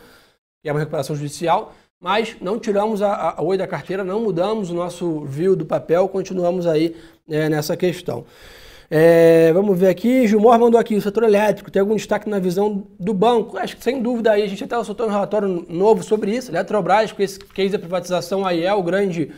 que 0.62 0.68
é 0.68 0.72
uma 0.72 0.80
recuperação 0.80 1.16
judicial. 1.16 1.72
Mas 1.98 2.36
não 2.40 2.58
tiramos 2.58 3.00
a, 3.00 3.36
a 3.38 3.42
oi 3.42 3.56
da 3.56 3.66
carteira, 3.66 4.02
não 4.02 4.20
mudamos 4.20 4.70
o 4.70 4.74
nosso 4.74 5.24
view 5.24 5.54
do 5.54 5.64
papel, 5.64 6.08
continuamos 6.08 6.66
aí 6.66 6.96
é, 7.30 7.48
nessa 7.48 7.76
questão. 7.76 8.26
É, 8.94 9.50
vamos 9.54 9.78
ver 9.78 9.88
aqui, 9.88 10.28
Gilmar 10.28 10.60
mandou 10.60 10.78
aqui, 10.78 10.94
o 10.94 11.00
setor 11.00 11.22
elétrico, 11.22 11.70
tem 11.70 11.80
algum 11.80 11.96
destaque 11.96 12.28
na 12.28 12.38
visão 12.38 12.86
do 13.00 13.14
banco? 13.14 13.56
Acho 13.56 13.74
que 13.74 13.82
sem 13.82 14.02
dúvida 14.02 14.32
aí, 14.32 14.42
a 14.42 14.46
gente 14.46 14.62
até 14.62 14.84
soltou 14.84 15.06
um 15.06 15.10
relatório 15.10 15.64
novo 15.66 16.02
sobre 16.02 16.36
isso, 16.36 16.50
Eletrobras, 16.50 17.10
com 17.10 17.22
esse 17.22 17.38
case 17.38 17.70
da 17.70 17.78
privatização 17.78 18.44
aí 18.44 18.64
é 18.64 18.74
o 18.74 18.82
grande, 18.82 19.32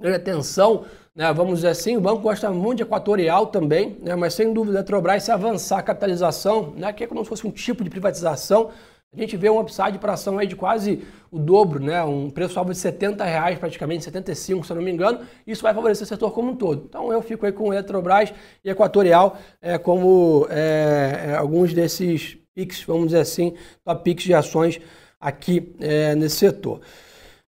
grande 0.00 0.16
atenção, 0.16 0.86
né? 1.14 1.30
vamos 1.30 1.56
dizer 1.56 1.68
assim, 1.68 1.98
o 1.98 2.00
banco 2.00 2.22
gosta 2.22 2.50
muito 2.50 2.78
de 2.78 2.84
equatorial 2.84 3.48
também, 3.48 3.98
né? 4.00 4.16
mas 4.16 4.32
sem 4.32 4.50
dúvida 4.50 4.78
a 4.78 4.80
Eletrobras, 4.80 5.24
se 5.24 5.30
avançar 5.30 5.80
a 5.80 5.82
capitalização, 5.82 6.72
né? 6.74 6.90
que 6.90 7.04
é 7.04 7.06
como 7.06 7.22
se 7.22 7.28
fosse 7.28 7.46
um 7.46 7.50
tipo 7.50 7.84
de 7.84 7.90
privatização, 7.90 8.70
a 9.14 9.18
gente 9.18 9.36
vê 9.36 9.48
um 9.48 9.58
upside 9.58 9.98
para 9.98 10.12
ação 10.12 10.38
aí 10.38 10.46
de 10.46 10.54
quase 10.54 11.02
o 11.30 11.38
dobro, 11.38 11.82
né? 11.82 12.04
um 12.04 12.28
preço-alvo 12.28 12.72
de 12.72 12.78
70 12.78 13.24
reais, 13.24 13.58
praticamente 13.58 14.04
75, 14.04 14.66
se 14.66 14.72
eu 14.72 14.76
não 14.76 14.82
me 14.82 14.90
engano. 14.90 15.20
Isso 15.46 15.62
vai 15.62 15.72
favorecer 15.72 16.04
o 16.04 16.08
setor 16.08 16.30
como 16.32 16.50
um 16.50 16.56
todo. 16.56 16.84
Então 16.86 17.10
eu 17.10 17.22
fico 17.22 17.46
aí 17.46 17.52
com 17.52 17.72
Eletrobras 17.72 18.32
e 18.62 18.68
Equatorial 18.68 19.38
é, 19.62 19.78
como 19.78 20.46
é, 20.50 21.28
é, 21.28 21.34
alguns 21.36 21.72
desses 21.72 22.36
PIX, 22.54 22.82
vamos 22.82 23.06
dizer 23.06 23.20
assim, 23.20 23.54
top 23.84 24.04
PIX 24.04 24.24
de 24.24 24.34
ações 24.34 24.80
aqui 25.18 25.74
é, 25.80 26.14
nesse 26.14 26.36
setor. 26.36 26.80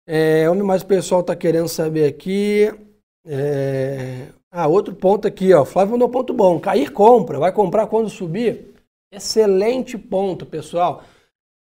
É, 0.07 0.49
onde 0.49 0.63
mais 0.63 0.81
o 0.81 0.87
pessoal 0.87 1.21
está 1.21 1.35
querendo 1.35 1.67
saber 1.67 2.05
aqui? 2.05 2.71
É... 3.25 4.27
Ah, 4.51 4.67
outro 4.67 4.93
ponto 4.93 5.27
aqui, 5.27 5.53
ó. 5.53 5.63
Flávio 5.63 5.93
mandou 5.93 6.09
ponto 6.09 6.33
bom. 6.33 6.59
Cair 6.59 6.91
compra, 6.91 7.39
vai 7.39 7.51
comprar 7.51 7.87
quando 7.87 8.09
subir? 8.09 8.73
Excelente 9.13 9.97
ponto, 9.97 10.45
pessoal. 10.45 11.03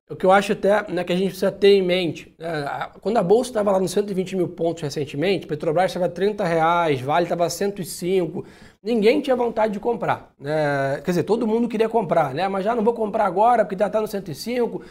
O 0.10 0.18
que 0.18 0.26
eu 0.26 0.32
acho 0.34 0.52
até 0.52 0.86
né, 0.92 1.02
que 1.04 1.14
a 1.14 1.16
gente 1.16 1.30
precisa 1.30 1.50
ter 1.52 1.76
em 1.76 1.82
mente, 1.82 2.36
né, 2.38 2.90
quando 3.00 3.16
a 3.16 3.24
Bolsa 3.24 3.52
estava 3.52 3.72
lá 3.72 3.80
nos 3.80 3.92
120 3.92 4.36
mil 4.36 4.50
pontos 4.50 4.84
recentemente, 4.84 5.48
Petrobras 5.48 5.92
estava 5.92 6.10
30 6.10 6.44
reais, 6.44 7.00
Vale 7.00 7.24
estava 7.24 7.50
105, 7.50 8.46
ninguém 8.84 9.22
tinha 9.22 9.34
vontade 9.34 9.72
de 9.72 9.80
comprar. 9.80 10.34
Né? 10.38 11.02
Quer 11.06 11.12
dizer, 11.12 11.24
todo 11.24 11.48
mundo 11.48 11.70
queria 11.70 11.88
comprar, 11.88 12.34
né? 12.34 12.50
mas 12.50 12.66
já 12.66 12.76
não 12.76 12.84
vou 12.84 12.94
comprar 12.94 13.26
agora 13.26 13.64
porque 13.64 13.80
já 13.80 13.88
está 13.88 14.02
no 14.02 14.08
105, 14.08 14.84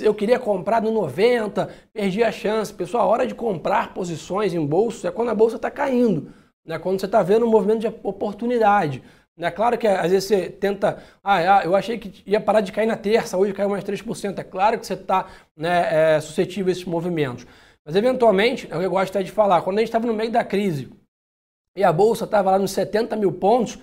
eu 0.00 0.14
queria 0.14 0.38
comprar 0.38 0.82
no 0.82 0.90
90, 0.92 1.66
perdi 1.90 2.22
a 2.22 2.30
chance. 2.30 2.72
Pessoal, 2.72 3.04
a 3.04 3.10
hora 3.10 3.26
de 3.26 3.34
comprar 3.34 3.94
posições 3.94 4.52
em 4.52 4.64
bolsa 4.64 5.08
é 5.08 5.10
quando 5.10 5.30
a 5.30 5.34
Bolsa 5.34 5.56
está 5.56 5.70
caindo, 5.70 6.30
né? 6.62 6.78
quando 6.78 7.00
você 7.00 7.06
está 7.06 7.22
vendo 7.22 7.46
um 7.46 7.50
movimento 7.50 7.80
de 7.80 7.86
oportunidade. 8.02 9.02
É 9.40 9.50
claro 9.52 9.78
que 9.78 9.86
às 9.86 10.10
vezes 10.10 10.28
você 10.28 10.48
tenta, 10.48 11.02
ah, 11.22 11.58
ah, 11.58 11.64
eu 11.64 11.76
achei 11.76 11.96
que 11.96 12.22
ia 12.26 12.40
parar 12.40 12.60
de 12.60 12.72
cair 12.72 12.86
na 12.86 12.96
terça, 12.96 13.36
hoje 13.38 13.52
caiu 13.52 13.68
mais 13.68 13.84
3%. 13.84 14.38
É 14.38 14.42
claro 14.42 14.78
que 14.78 14.86
você 14.86 14.94
está 14.94 15.28
né, 15.56 16.16
é, 16.16 16.20
suscetível 16.20 16.68
a 16.68 16.72
esses 16.72 16.84
movimentos. 16.84 17.46
Mas 17.84 17.94
eventualmente, 17.94 18.66
é 18.70 18.76
o 18.76 18.80
que 18.80 18.86
eu 18.86 18.90
gosto 18.90 19.10
até 19.10 19.22
de 19.22 19.30
falar, 19.30 19.62
quando 19.62 19.78
a 19.78 19.80
gente 19.80 19.88
estava 19.88 20.06
no 20.06 20.12
meio 20.12 20.30
da 20.30 20.42
crise 20.42 20.90
e 21.76 21.84
a 21.84 21.92
Bolsa 21.92 22.24
estava 22.24 22.50
lá 22.50 22.58
nos 22.58 22.72
70 22.72 23.14
mil 23.14 23.32
pontos, 23.32 23.78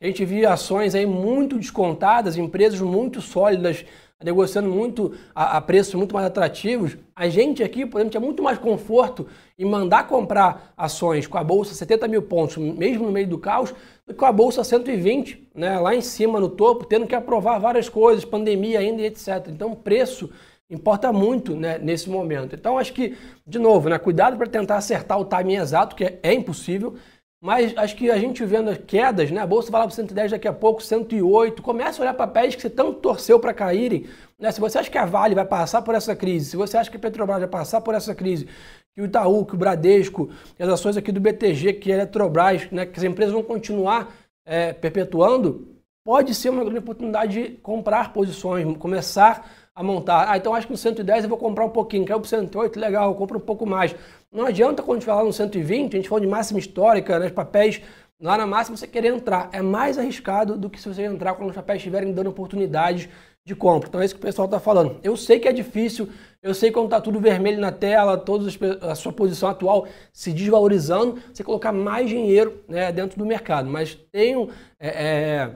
a 0.00 0.06
gente 0.06 0.24
via 0.24 0.52
ações 0.52 0.94
aí 0.94 1.04
muito 1.04 1.58
descontadas, 1.58 2.38
empresas 2.38 2.80
muito 2.80 3.20
sólidas, 3.20 3.84
negociando 4.22 4.68
muito 4.68 5.14
a, 5.34 5.56
a, 5.56 5.60
preços 5.60 5.94
muito 5.94 6.14
mais 6.14 6.26
atrativos, 6.26 6.96
a 7.16 7.28
gente 7.28 7.62
aqui, 7.62 7.86
por 7.86 7.98
exemplo, 7.98 8.10
tinha 8.10 8.20
muito 8.20 8.42
mais 8.42 8.58
conforto 8.58 9.26
em 9.58 9.64
mandar 9.64 10.06
comprar 10.06 10.72
ações 10.76 11.26
com 11.26 11.38
a 11.38 11.44
bolsa 11.44 11.74
70 11.74 12.06
mil 12.06 12.22
pontos, 12.22 12.56
mesmo 12.58 13.06
no 13.06 13.12
meio 13.12 13.26
do 13.26 13.38
caos, 13.38 13.70
do 14.06 14.12
que 14.12 14.14
com 14.14 14.26
a 14.26 14.32
bolsa 14.32 14.62
120, 14.62 15.48
né, 15.54 15.78
lá 15.78 15.94
em 15.94 16.02
cima 16.02 16.38
no 16.38 16.50
topo, 16.50 16.84
tendo 16.84 17.06
que 17.06 17.14
aprovar 17.14 17.58
várias 17.58 17.88
coisas, 17.88 18.24
pandemia 18.24 18.80
ainda 18.80 19.00
e 19.00 19.06
etc. 19.06 19.48
Então, 19.48 19.74
preço 19.74 20.30
importa 20.70 21.12
muito 21.12 21.56
né, 21.56 21.78
nesse 21.78 22.08
momento. 22.08 22.54
Então, 22.54 22.78
acho 22.78 22.92
que, 22.92 23.16
de 23.46 23.58
novo, 23.58 23.88
né, 23.88 23.98
cuidado 23.98 24.36
para 24.36 24.46
tentar 24.46 24.76
acertar 24.76 25.18
o 25.18 25.24
timing 25.24 25.56
exato, 25.56 25.96
que 25.96 26.04
é, 26.04 26.20
é 26.22 26.32
impossível. 26.32 26.94
Mas 27.42 27.72
acho 27.78 27.96
que 27.96 28.10
a 28.10 28.18
gente 28.18 28.44
vendo 28.44 28.76
quedas, 28.76 29.30
né? 29.30 29.40
A 29.40 29.46
bolsa 29.46 29.70
vai 29.70 29.80
lá 29.80 29.86
para 29.86 29.96
110 29.96 30.32
daqui 30.32 30.46
a 30.46 30.52
pouco, 30.52 30.82
108. 30.82 31.62
Começa 31.62 32.00
a 32.00 32.02
olhar 32.02 32.14
papéis 32.14 32.54
que 32.54 32.60
você 32.60 32.68
tanto 32.68 33.00
torceu 33.00 33.40
para 33.40 33.54
caírem. 33.54 34.06
Né? 34.38 34.52
Se 34.52 34.60
você 34.60 34.78
acha 34.78 34.90
que 34.90 34.98
a 34.98 35.06
Vale 35.06 35.34
vai 35.34 35.46
passar 35.46 35.80
por 35.80 35.94
essa 35.94 36.14
crise, 36.14 36.50
se 36.50 36.56
você 36.56 36.76
acha 36.76 36.90
que 36.90 36.98
a 36.98 37.00
Petrobras 37.00 37.38
vai 37.38 37.48
passar 37.48 37.80
por 37.80 37.94
essa 37.94 38.14
crise, 38.14 38.46
que 38.94 39.00
o 39.00 39.06
Itaú, 39.06 39.46
que 39.46 39.54
o 39.54 39.58
Bradesco, 39.58 40.28
as 40.58 40.68
ações 40.68 40.98
aqui 40.98 41.10
do 41.10 41.20
BTG, 41.20 41.74
que 41.74 41.90
a 41.90 41.94
Eletrobras, 41.94 42.70
né? 42.70 42.84
que 42.84 42.98
as 42.98 43.04
empresas 43.04 43.32
vão 43.32 43.42
continuar 43.42 44.14
é, 44.44 44.74
perpetuando, 44.74 45.66
pode 46.04 46.34
ser 46.34 46.50
uma 46.50 46.62
grande 46.62 46.80
oportunidade 46.80 47.42
de 47.42 47.56
comprar 47.56 48.12
posições, 48.12 48.76
começar 48.76 49.48
a 49.74 49.82
montar. 49.82 50.28
Ah, 50.28 50.36
então 50.36 50.54
acho 50.54 50.66
que 50.66 50.72
no 50.72 50.76
110 50.76 51.24
eu 51.24 51.30
vou 51.30 51.38
comprar 51.38 51.64
um 51.64 51.70
pouquinho, 51.70 52.04
caiu 52.04 52.20
para 52.20 52.28
108, 52.28 52.78
legal, 52.78 53.10
eu 53.10 53.14
compro 53.14 53.38
um 53.38 53.40
pouco 53.40 53.64
mais. 53.64 53.94
Não 54.32 54.46
adianta 54.46 54.82
quando 54.82 54.98
a 54.98 55.00
gente 55.00 55.06
falar 55.06 55.24
no 55.24 55.32
120, 55.32 55.94
a 55.94 55.96
gente 55.96 56.08
fala 56.08 56.20
de 56.20 56.26
máxima 56.26 56.58
histórica, 56.58 57.18
né, 57.18 57.28
papéis 57.30 57.82
lá 58.20 58.36
na 58.36 58.46
máxima 58.46 58.76
você 58.76 58.86
querer 58.86 59.08
entrar. 59.08 59.48
É 59.52 59.60
mais 59.60 59.98
arriscado 59.98 60.56
do 60.56 60.70
que 60.70 60.80
se 60.80 60.88
você 60.88 61.02
entrar 61.02 61.34
quando 61.34 61.50
os 61.50 61.56
papéis 61.56 61.78
estiverem 61.78 62.12
dando 62.12 62.28
oportunidades 62.28 63.08
de 63.44 63.54
compra. 63.56 63.88
Então 63.88 64.00
é 64.00 64.04
isso 64.04 64.14
que 64.14 64.20
o 64.20 64.22
pessoal 64.22 64.46
está 64.46 64.60
falando. 64.60 65.00
Eu 65.02 65.16
sei 65.16 65.40
que 65.40 65.48
é 65.48 65.52
difícil, 65.52 66.08
eu 66.42 66.54
sei 66.54 66.70
quando 66.70 66.86
está 66.86 67.00
tudo 67.00 67.18
vermelho 67.18 67.60
na 67.60 67.72
tela, 67.72 68.16
toda 68.16 68.48
a 68.82 68.94
sua 68.94 69.12
posição 69.12 69.48
atual 69.48 69.88
se 70.12 70.32
desvalorizando, 70.32 71.20
você 71.32 71.42
colocar 71.42 71.72
mais 71.72 72.08
dinheiro 72.08 72.62
né, 72.68 72.92
dentro 72.92 73.18
do 73.18 73.26
mercado. 73.26 73.68
Mas 73.68 73.94
tenham 74.12 74.48
é, 74.78 74.88
é, 74.88 75.50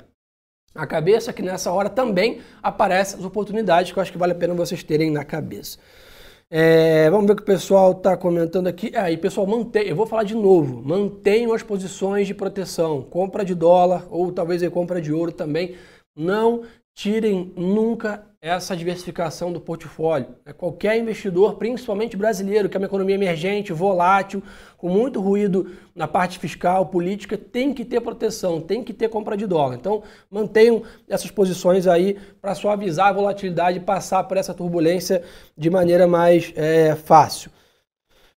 a 0.75 0.87
cabeça 0.87 1.33
que 1.33 1.43
nessa 1.43 1.71
hora 1.71 1.91
também 1.91 2.41
aparecem 2.63 3.19
as 3.19 3.25
oportunidades 3.25 3.93
que 3.93 3.99
eu 3.99 4.03
acho 4.03 4.11
que 4.11 4.19
vale 4.19 4.33
a 4.33 4.37
pena 4.37 4.55
vocês 4.55 4.83
terem 4.83 5.11
na 5.11 5.25
cabeça. 5.25 5.79
É, 6.51 7.11
vamos 7.11 7.27
ver 7.27 7.33
o 7.33 7.37
que 7.37 7.43
o 7.43 7.47
pessoal 7.47 7.93
está 7.93 8.17
comentando 8.17 8.67
aqui. 8.67 8.93
É, 8.95 9.11
e 9.11 9.17
pessoal, 9.17 9.47
mantém, 9.47 9.89
eu 9.89 9.97
vou 9.97 10.07
falar 10.07 10.25
de 10.25 10.35
novo, 10.35 10.83
mantenham 10.83 11.53
as 11.53 11.63
posições 11.63 12.27
de 12.27 12.35
proteção. 12.35 13.03
Compra 13.03 13.45
de 13.45 13.55
dólar 13.55 14.07
ou 14.11 14.31
talvez 14.33 14.63
aí 14.63 14.71
compra 14.71 15.01
de 15.01 15.13
ouro 15.13 15.33
também. 15.33 15.75
Não 16.17 16.63
tirem 16.95 17.53
nunca 17.57 18.25
essa 18.45 18.77
diversificação 18.77 19.51
do 19.51 19.59
portfólio. 19.59 20.27
É, 20.45 20.53
qualquer 20.53 20.99
investidor, 20.99 21.55
principalmente 21.55 22.15
brasileiro, 22.15 22.69
que 22.69 22.77
é 22.77 22.79
uma 22.79 22.85
economia 22.85 23.15
emergente, 23.15 23.73
volátil, 23.73 24.43
com 24.77 24.91
muito 24.91 25.19
ruído 25.19 25.71
na 25.95 26.07
parte 26.07 26.39
fiscal, 26.39 26.85
política, 26.85 27.39
tem 27.39 27.73
que 27.73 27.87
ter 27.87 28.03
proteção, 28.03 28.61
tem 28.61 28.85
que 28.85 28.93
ter 28.93 29.09
compra 29.09 29.35
de 29.35 29.47
dólar. 29.47 29.77
Então, 29.77 30.03
mantenham 30.31 30.83
essas 31.09 31.31
posições 31.31 31.87
aí 31.87 32.19
para 32.39 32.55
suavizar 32.55 33.07
a 33.07 33.13
volatilidade 33.13 33.79
e 33.79 33.81
passar 33.81 34.25
por 34.25 34.37
essa 34.37 34.53
turbulência 34.53 35.23
de 35.57 35.71
maneira 35.71 36.07
mais 36.07 36.53
é, 36.55 36.95
fácil. 36.95 37.51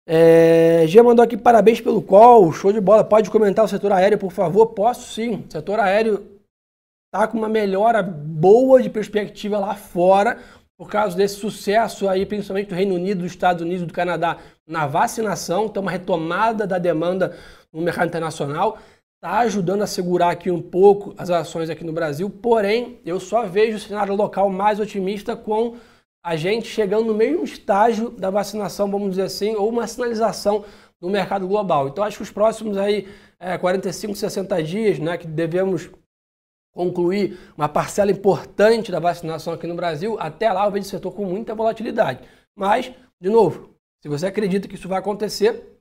É, 0.05 0.85
mandou 1.03 1.25
aqui 1.25 1.35
parabéns 1.35 1.81
pelo 1.81 1.99
call, 1.99 2.51
show 2.51 2.71
de 2.71 2.79
bola. 2.79 3.03
Pode 3.03 3.31
comentar 3.31 3.65
o 3.65 3.67
setor 3.67 3.91
aéreo, 3.91 4.19
por 4.19 4.31
favor? 4.31 4.67
Posso 4.67 5.11
sim. 5.11 5.43
Setor 5.49 5.79
aéreo 5.79 6.34
está 7.15 7.27
com 7.27 7.37
uma 7.37 7.47
melhora 7.47 8.03
boa 8.03 8.81
de 8.81 8.89
perspectiva 8.89 9.57
lá 9.57 9.73
fora, 9.73 10.37
por 10.77 10.89
causa 10.89 11.15
desse 11.15 11.35
sucesso 11.35 12.09
aí, 12.09 12.25
principalmente 12.25 12.67
do 12.67 12.75
Reino 12.75 12.93
Unido, 12.93 13.21
dos 13.21 13.31
Estados 13.31 13.61
Unidos 13.61 13.87
do 13.87 13.93
Canadá, 13.93 14.37
na 14.67 14.85
vacinação, 14.85 15.65
então 15.65 15.81
uma 15.81 15.91
retomada 15.91 16.67
da 16.67 16.77
demanda 16.77 17.37
no 17.71 17.81
mercado 17.81 18.09
internacional, 18.09 18.77
está 19.15 19.39
ajudando 19.39 19.81
a 19.83 19.87
segurar 19.87 20.31
aqui 20.31 20.51
um 20.51 20.61
pouco 20.61 21.15
as 21.17 21.29
ações 21.29 21.69
aqui 21.69 21.85
no 21.85 21.93
Brasil, 21.93 22.29
porém, 22.29 22.99
eu 23.05 23.17
só 23.17 23.45
vejo 23.45 23.77
o 23.77 23.79
cenário 23.79 24.13
local 24.13 24.49
mais 24.49 24.81
otimista 24.81 25.37
com 25.37 25.77
a 26.21 26.35
gente 26.35 26.67
chegando 26.67 27.05
no 27.05 27.13
mesmo 27.13 27.45
estágio 27.45 28.09
da 28.09 28.29
vacinação, 28.29 28.91
vamos 28.91 29.11
dizer 29.11 29.23
assim, 29.23 29.55
ou 29.55 29.69
uma 29.69 29.87
sinalização 29.87 30.65
no 30.99 31.09
mercado 31.09 31.47
global. 31.47 31.87
Então 31.87 32.03
acho 32.03 32.17
que 32.17 32.23
os 32.23 32.31
próximos 32.31 32.75
aí 32.77 33.07
é, 33.39 33.57
45, 33.57 34.15
60 34.15 34.63
dias, 34.63 34.99
né, 34.99 35.17
que 35.17 35.27
devemos 35.27 35.89
concluir 36.75 37.39
uma 37.57 37.69
parcela 37.69 38.11
importante 38.11 38.91
da 38.91 38.99
vacinação 38.99 39.53
aqui 39.53 39.65
no 39.65 39.75
Brasil, 39.75 40.17
até 40.19 40.51
lá 40.51 40.65
eu 40.65 40.71
vejo 40.71 40.85
o 40.85 40.89
setor 40.89 41.11
com 41.13 41.23
muita 41.23 41.55
volatilidade. 41.55 42.19
Mas, 42.53 42.91
de 43.19 43.29
novo, 43.29 43.73
se 44.03 44.09
você 44.09 44.27
acredita 44.27 44.67
que 44.67 44.75
isso 44.75 44.89
vai 44.89 44.99
acontecer, 44.99 45.79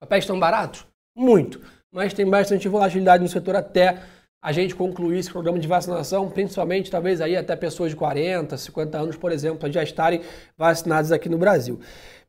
papéis 0.00 0.24
estão 0.24 0.40
baratos? 0.40 0.86
Muito. 1.14 1.60
Mas 1.92 2.14
tem 2.14 2.26
bastante 2.26 2.66
volatilidade 2.68 3.22
no 3.22 3.28
setor 3.28 3.54
até 3.54 4.02
a 4.42 4.50
gente 4.50 4.74
concluir 4.74 5.18
esse 5.18 5.30
programa 5.30 5.58
de 5.58 5.68
vacinação, 5.68 6.30
principalmente 6.30 6.90
talvez 6.90 7.20
aí 7.20 7.36
até 7.36 7.54
pessoas 7.54 7.90
de 7.90 7.96
40, 7.96 8.56
50 8.56 8.98
anos, 8.98 9.16
por 9.16 9.30
exemplo, 9.30 9.70
já 9.70 9.82
estarem 9.82 10.22
vacinadas 10.56 11.12
aqui 11.12 11.28
no 11.28 11.38
Brasil. 11.38 11.78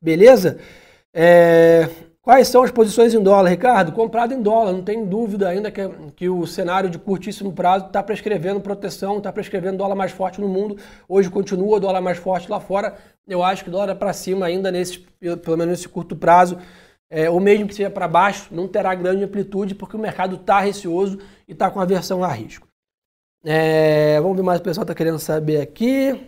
Beleza? 0.02 0.60
É... 1.14 1.90
Quais 2.26 2.48
são 2.48 2.64
as 2.64 2.72
posições 2.72 3.14
em 3.14 3.22
dólar, 3.22 3.52
Ricardo? 3.52 3.92
Comprado 3.92 4.34
em 4.34 4.42
dólar, 4.42 4.74
não 4.74 4.84
tem 4.84 5.06
dúvida 5.06 5.48
ainda 5.48 5.70
que, 5.70 5.88
que 6.16 6.28
o 6.28 6.48
cenário 6.48 6.90
de 6.90 6.98
curtíssimo 6.98 7.54
prazo 7.54 7.86
está 7.86 8.02
prescrevendo 8.02 8.60
proteção, 8.60 9.20
está 9.20 9.32
prescrevendo 9.32 9.78
dólar 9.78 9.94
mais 9.94 10.12
forte 10.12 10.42
no 10.42 10.50
mundo. 10.50 10.76
Hoje 11.08 11.30
continua 11.30 11.80
dólar 11.80 12.02
mais 12.02 12.18
forte 12.18 12.50
lá 12.50 12.60
fora. 12.60 12.98
Eu 13.28 13.44
acho 13.44 13.64
que 13.64 13.70
dólar 13.70 13.92
é 13.92 13.96
para 13.96 14.12
cima 14.12 14.48
ainda, 14.48 14.72
nesse, 14.72 14.98
pelo 15.20 15.56
menos 15.56 15.68
nesse 15.68 15.88
curto 15.88 16.16
prazo. 16.16 16.58
É, 17.12 17.30
ou 17.30 17.40
mesmo 17.40 17.68
que 17.68 17.76
seja 17.76 17.92
para 17.92 18.08
baixo, 18.08 18.48
não 18.50 18.68
terá 18.68 18.96
grande 18.96 19.24
amplitude, 19.24 19.76
porque 19.76 19.96
o 19.96 20.00
mercado 20.00 20.38
está 20.38 20.60
receoso 20.60 21.20
e 21.48 21.52
está 21.52 21.70
com 21.70 21.80
aversão 21.80 22.24
a 22.24 22.28
risco. 22.30 22.68
É, 23.44 24.20
vamos 24.20 24.36
ver 24.36 24.42
mais 24.42 24.60
o 24.60 24.64
pessoal 24.64 24.82
está 24.82 24.96
querendo 24.96 25.20
saber 25.20 25.62
aqui. 25.62 26.20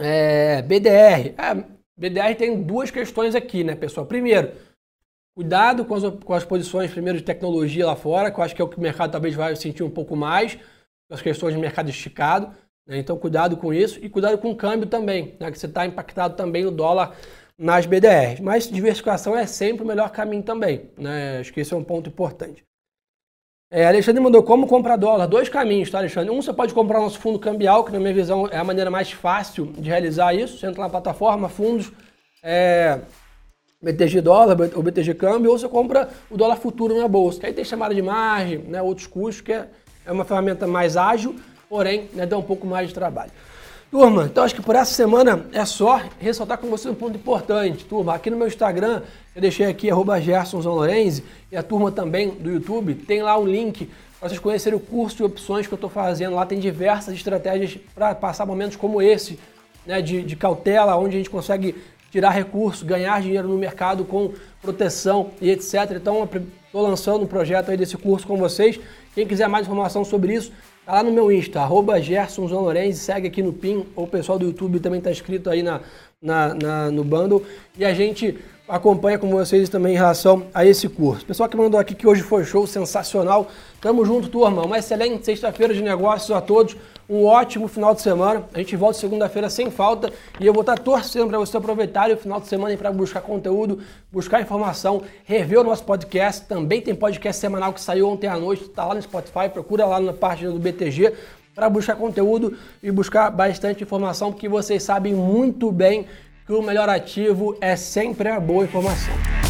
É, 0.00 0.62
BDR. 0.62 1.34
É, 1.36 1.64
BDR 1.98 2.34
tem 2.34 2.62
duas 2.62 2.90
questões 2.90 3.34
aqui, 3.34 3.62
né, 3.62 3.74
pessoal? 3.74 4.06
Primeiro, 4.06 4.52
Cuidado 5.34 5.84
com 5.84 5.94
as, 5.94 6.02
com 6.24 6.34
as 6.34 6.44
posições, 6.44 6.90
primeiro, 6.90 7.18
de 7.18 7.24
tecnologia 7.24 7.86
lá 7.86 7.96
fora, 7.96 8.30
que 8.30 8.38
eu 8.38 8.44
acho 8.44 8.54
que 8.54 8.60
é 8.60 8.64
o 8.64 8.68
que 8.68 8.76
o 8.76 8.80
mercado 8.80 9.12
talvez 9.12 9.34
vai 9.34 9.56
sentir 9.56 9.82
um 9.82 9.90
pouco 9.90 10.14
mais, 10.14 10.58
as 11.10 11.22
questões 11.22 11.54
de 11.54 11.60
mercado 11.60 11.88
esticado. 11.88 12.54
Né? 12.86 12.98
Então, 12.98 13.16
cuidado 13.16 13.56
com 13.56 13.72
isso 13.72 13.98
e 14.02 14.08
cuidado 14.08 14.36
com 14.38 14.50
o 14.50 14.56
câmbio 14.56 14.86
também, 14.86 15.36
né? 15.40 15.50
que 15.50 15.58
você 15.58 15.66
está 15.66 15.86
impactado 15.86 16.36
também 16.36 16.64
no 16.64 16.70
dólar 16.70 17.16
nas 17.58 17.86
BDRs. 17.86 18.40
Mas 18.40 18.68
diversificação 18.68 19.36
é 19.36 19.46
sempre 19.46 19.84
o 19.84 19.86
melhor 19.86 20.10
caminho 20.10 20.42
também. 20.42 20.90
Né? 20.98 21.38
Acho 21.38 21.52
que 21.52 21.60
esse 21.60 21.72
é 21.72 21.76
um 21.76 21.84
ponto 21.84 22.10
importante. 22.10 22.62
É, 23.70 23.86
Alexandre 23.86 24.20
mandou 24.20 24.42
como 24.42 24.66
comprar 24.66 24.96
dólar. 24.96 25.26
Dois 25.26 25.48
caminhos, 25.48 25.90
tá, 25.90 25.96
Alexandre? 25.96 26.30
Um, 26.30 26.42
você 26.42 26.52
pode 26.52 26.74
comprar 26.74 27.00
nosso 27.00 27.18
fundo 27.18 27.38
cambial, 27.38 27.84
que 27.84 27.90
na 27.90 27.98
minha 27.98 28.12
visão 28.12 28.46
é 28.48 28.58
a 28.58 28.64
maneira 28.64 28.90
mais 28.90 29.10
fácil 29.10 29.64
de 29.78 29.88
realizar 29.88 30.34
isso. 30.34 30.58
Você 30.58 30.66
entra 30.66 30.82
na 30.82 30.90
plataforma, 30.90 31.48
fundos, 31.48 31.90
é, 32.42 33.00
BTG 33.82 34.20
dólar 34.20 34.56
ou 34.74 34.82
BTG 34.82 35.14
câmbio, 35.14 35.50
ou 35.50 35.58
você 35.58 35.68
compra 35.68 36.08
o 36.30 36.36
dólar 36.36 36.56
futuro 36.56 36.96
na 36.96 37.08
bolsa. 37.08 37.40
Que 37.40 37.46
aí 37.46 37.52
tem 37.52 37.64
chamada 37.64 37.94
de 37.94 38.00
margem, 38.00 38.58
né, 38.58 38.80
outros 38.80 39.06
custos, 39.06 39.40
que 39.40 39.52
é, 39.52 39.66
é 40.06 40.12
uma 40.12 40.24
ferramenta 40.24 40.66
mais 40.66 40.96
ágil, 40.96 41.34
porém 41.68 42.08
né, 42.14 42.24
dá 42.24 42.38
um 42.38 42.42
pouco 42.42 42.66
mais 42.66 42.88
de 42.88 42.94
trabalho. 42.94 43.32
Turma, 43.90 44.24
então 44.24 44.42
acho 44.42 44.54
que 44.54 44.62
por 44.62 44.74
essa 44.74 44.94
semana 44.94 45.44
é 45.52 45.66
só 45.66 46.00
ressaltar 46.18 46.56
com 46.56 46.66
vocês 46.68 46.90
um 46.90 46.96
ponto 46.96 47.14
importante. 47.14 47.84
Turma, 47.84 48.14
aqui 48.14 48.30
no 48.30 48.38
meu 48.38 48.46
Instagram, 48.46 49.02
eu 49.34 49.42
deixei 49.42 49.66
aqui 49.66 49.90
arroba 49.90 50.16
Lorenzi, 50.64 51.22
e 51.50 51.56
a 51.58 51.62
turma 51.62 51.92
também 51.92 52.30
do 52.30 52.50
YouTube, 52.50 52.94
tem 52.94 53.20
lá 53.20 53.38
um 53.38 53.44
link 53.44 53.90
para 54.18 54.28
vocês 54.30 54.40
conhecerem 54.40 54.78
o 54.78 54.80
curso 54.80 55.16
de 55.16 55.24
opções 55.24 55.66
que 55.66 55.74
eu 55.74 55.76
estou 55.76 55.90
fazendo. 55.90 56.36
Lá 56.36 56.46
tem 56.46 56.58
diversas 56.58 57.12
estratégias 57.14 57.78
para 57.94 58.14
passar 58.14 58.46
momentos 58.46 58.76
como 58.76 59.02
esse, 59.02 59.38
né, 59.84 60.00
de, 60.00 60.22
de 60.22 60.36
cautela, 60.36 60.96
onde 60.96 61.16
a 61.16 61.18
gente 61.18 61.28
consegue 61.28 61.74
tirar 62.12 62.30
recursos, 62.30 62.82
ganhar 62.82 63.20
dinheiro 63.22 63.48
no 63.48 63.56
mercado 63.56 64.04
com 64.04 64.32
proteção 64.60 65.30
e 65.40 65.50
etc. 65.50 65.92
Então, 65.96 66.28
estou 66.66 66.82
lançando 66.82 67.24
um 67.24 67.26
projeto 67.26 67.70
aí 67.70 67.76
desse 67.76 67.96
curso 67.96 68.26
com 68.26 68.36
vocês. 68.36 68.78
Quem 69.14 69.26
quiser 69.26 69.48
mais 69.48 69.66
informação 69.66 70.04
sobre 70.04 70.34
isso, 70.34 70.52
tá 70.84 70.92
lá 70.92 71.02
no 71.02 71.10
meu 71.10 71.32
Insta, 71.32 71.60
arroba 71.60 72.00
Gerson 72.00 72.46
segue 72.92 73.28
aqui 73.28 73.42
no 73.42 73.52
PIN, 73.52 73.86
ou 73.96 74.04
o 74.04 74.06
pessoal 74.06 74.38
do 74.38 74.44
YouTube 74.44 74.78
também 74.78 74.98
está 74.98 75.10
inscrito 75.10 75.48
aí 75.48 75.62
na, 75.62 75.80
na, 76.20 76.54
na, 76.54 76.90
no 76.90 77.02
bundle. 77.02 77.42
E 77.78 77.84
a 77.84 77.94
gente 77.94 78.38
acompanha 78.68 79.18
com 79.18 79.30
vocês 79.30 79.70
também 79.70 79.94
em 79.94 79.96
relação 79.96 80.46
a 80.52 80.66
esse 80.66 80.88
curso. 80.88 81.24
Pessoal 81.24 81.48
que 81.48 81.56
mandou 81.56 81.80
aqui 81.80 81.94
que 81.94 82.06
hoje 82.06 82.22
foi 82.22 82.44
show 82.44 82.66
sensacional. 82.66 83.50
Tamo 83.80 84.04
junto, 84.04 84.28
turma. 84.28 84.64
Uma 84.64 84.78
excelente 84.78 85.24
sexta-feira 85.24 85.72
de 85.72 85.82
negócios 85.82 86.30
a 86.30 86.40
todos. 86.40 86.76
Um 87.08 87.24
ótimo 87.24 87.68
final 87.68 87.94
de 87.94 88.00
semana. 88.00 88.44
A 88.54 88.58
gente 88.58 88.76
volta 88.76 88.98
segunda-feira 88.98 89.50
sem 89.50 89.70
falta 89.70 90.12
e 90.40 90.46
eu 90.46 90.52
vou 90.52 90.62
estar 90.62 90.78
torcendo 90.78 91.28
para 91.28 91.38
você 91.38 91.56
aproveitar 91.56 92.10
o 92.10 92.16
final 92.16 92.40
de 92.40 92.46
semana 92.46 92.76
para 92.76 92.92
buscar 92.92 93.20
conteúdo, 93.20 93.80
buscar 94.10 94.40
informação, 94.40 95.02
rever 95.24 95.60
o 95.60 95.64
nosso 95.64 95.84
podcast. 95.84 96.46
Também 96.46 96.80
tem 96.80 96.94
podcast 96.94 97.40
semanal 97.40 97.72
que 97.72 97.80
saiu 97.80 98.08
ontem 98.08 98.26
à 98.26 98.36
noite, 98.36 98.62
está 98.64 98.84
lá 98.84 98.94
no 98.94 99.02
Spotify, 99.02 99.48
procura 99.52 99.84
lá 99.84 100.00
na 100.00 100.12
página 100.12 100.50
do 100.50 100.58
BTG 100.58 101.12
para 101.54 101.68
buscar 101.68 101.96
conteúdo 101.96 102.56
e 102.82 102.90
buscar 102.90 103.30
bastante 103.30 103.82
informação, 103.82 104.32
porque 104.32 104.48
vocês 104.48 104.82
sabem 104.82 105.12
muito 105.12 105.70
bem 105.70 106.06
que 106.46 106.52
o 106.52 106.62
melhor 106.62 106.88
ativo 106.88 107.56
é 107.60 107.76
sempre 107.76 108.28
a 108.28 108.40
boa 108.40 108.64
informação. 108.64 109.41